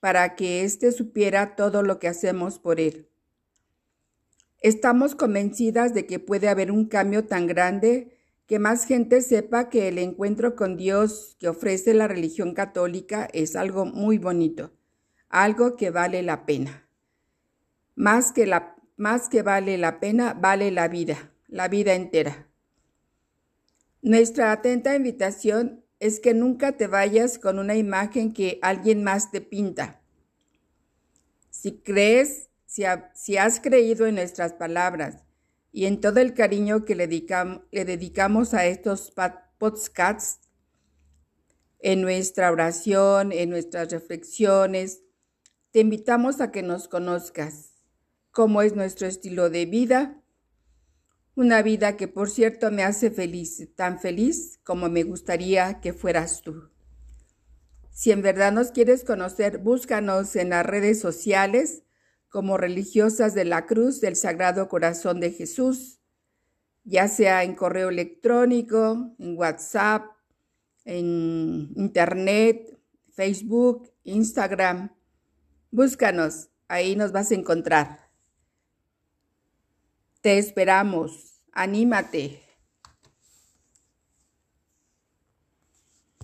para 0.00 0.34
que 0.34 0.64
éste 0.64 0.90
supiera 0.90 1.54
todo 1.54 1.82
lo 1.82 1.98
que 1.98 2.08
hacemos 2.08 2.58
por 2.58 2.80
él. 2.80 3.08
Estamos 4.60 5.14
convencidas 5.14 5.92
de 5.92 6.06
que 6.06 6.18
puede 6.18 6.48
haber 6.48 6.72
un 6.72 6.86
cambio 6.86 7.26
tan 7.26 7.46
grande 7.46 8.18
que 8.52 8.58
más 8.58 8.84
gente 8.84 9.22
sepa 9.22 9.70
que 9.70 9.88
el 9.88 9.96
encuentro 9.96 10.56
con 10.56 10.76
Dios 10.76 11.38
que 11.40 11.48
ofrece 11.48 11.94
la 11.94 12.06
religión 12.06 12.52
católica 12.52 13.26
es 13.32 13.56
algo 13.56 13.86
muy 13.86 14.18
bonito, 14.18 14.74
algo 15.30 15.74
que 15.74 15.88
vale 15.88 16.22
la 16.22 16.44
pena. 16.44 16.86
Más 17.94 18.30
que, 18.30 18.44
la, 18.44 18.76
más 18.98 19.30
que 19.30 19.40
vale 19.40 19.78
la 19.78 20.00
pena, 20.00 20.34
vale 20.34 20.70
la 20.70 20.88
vida, 20.88 21.32
la 21.48 21.68
vida 21.68 21.94
entera. 21.94 22.46
Nuestra 24.02 24.52
atenta 24.52 24.94
invitación 24.94 25.86
es 25.98 26.20
que 26.20 26.34
nunca 26.34 26.72
te 26.72 26.88
vayas 26.88 27.38
con 27.38 27.58
una 27.58 27.74
imagen 27.74 28.34
que 28.34 28.58
alguien 28.60 29.02
más 29.02 29.30
te 29.30 29.40
pinta. 29.40 30.02
Si 31.48 31.78
crees, 31.78 32.50
si, 32.66 32.82
si 33.14 33.38
has 33.38 33.60
creído 33.60 34.06
en 34.06 34.16
nuestras 34.16 34.52
palabras, 34.52 35.24
y 35.72 35.86
en 35.86 36.00
todo 36.00 36.20
el 36.20 36.34
cariño 36.34 36.84
que 36.84 36.94
le, 36.94 37.06
dedicamos 37.06 38.54
a 38.54 38.66
estos 38.66 39.12
podcasts, 39.58 40.48
en 41.80 42.00
nuestra 42.02 42.52
oración, 42.52 43.32
en 43.32 43.50
nuestras 43.50 43.90
reflexiones, 43.90 45.02
te 45.72 45.80
invitamos 45.80 46.40
a 46.40 46.52
que 46.52 46.62
nos 46.62 46.86
conozcas, 46.86 47.72
cómo 48.30 48.62
es 48.62 48.76
nuestro 48.76 49.08
estilo 49.08 49.50
de 49.50 49.66
vida, 49.66 50.22
una 51.34 51.62
vida 51.62 51.96
que 51.96 52.06
por 52.06 52.30
cierto 52.30 52.70
me 52.70 52.84
hace 52.84 53.10
feliz, 53.10 53.68
tan 53.74 53.98
feliz 53.98 54.60
como 54.62 54.90
me 54.90 55.02
gustaría 55.02 55.80
que 55.80 55.92
fueras 55.92 56.42
tú. 56.42 56.68
Si 57.90 58.12
en 58.12 58.22
verdad 58.22 58.52
nos 58.52 58.70
quieres 58.70 59.02
conocer, 59.04 59.58
búscanos 59.58 60.36
en 60.36 60.50
las 60.50 60.64
redes 60.64 61.00
sociales 61.00 61.82
como 62.32 62.56
religiosas 62.56 63.34
de 63.34 63.44
la 63.44 63.66
Cruz 63.66 64.00
del 64.00 64.16
Sagrado 64.16 64.66
Corazón 64.70 65.20
de 65.20 65.32
Jesús, 65.32 66.00
ya 66.82 67.06
sea 67.06 67.44
en 67.44 67.54
correo 67.54 67.90
electrónico, 67.90 69.14
en 69.18 69.36
WhatsApp, 69.36 70.06
en 70.86 71.70
Internet, 71.76 72.80
Facebook, 73.12 73.92
Instagram. 74.04 74.96
Búscanos, 75.70 76.48
ahí 76.68 76.96
nos 76.96 77.12
vas 77.12 77.30
a 77.30 77.34
encontrar. 77.34 78.10
Te 80.22 80.38
esperamos, 80.38 81.42
anímate. 81.52 82.41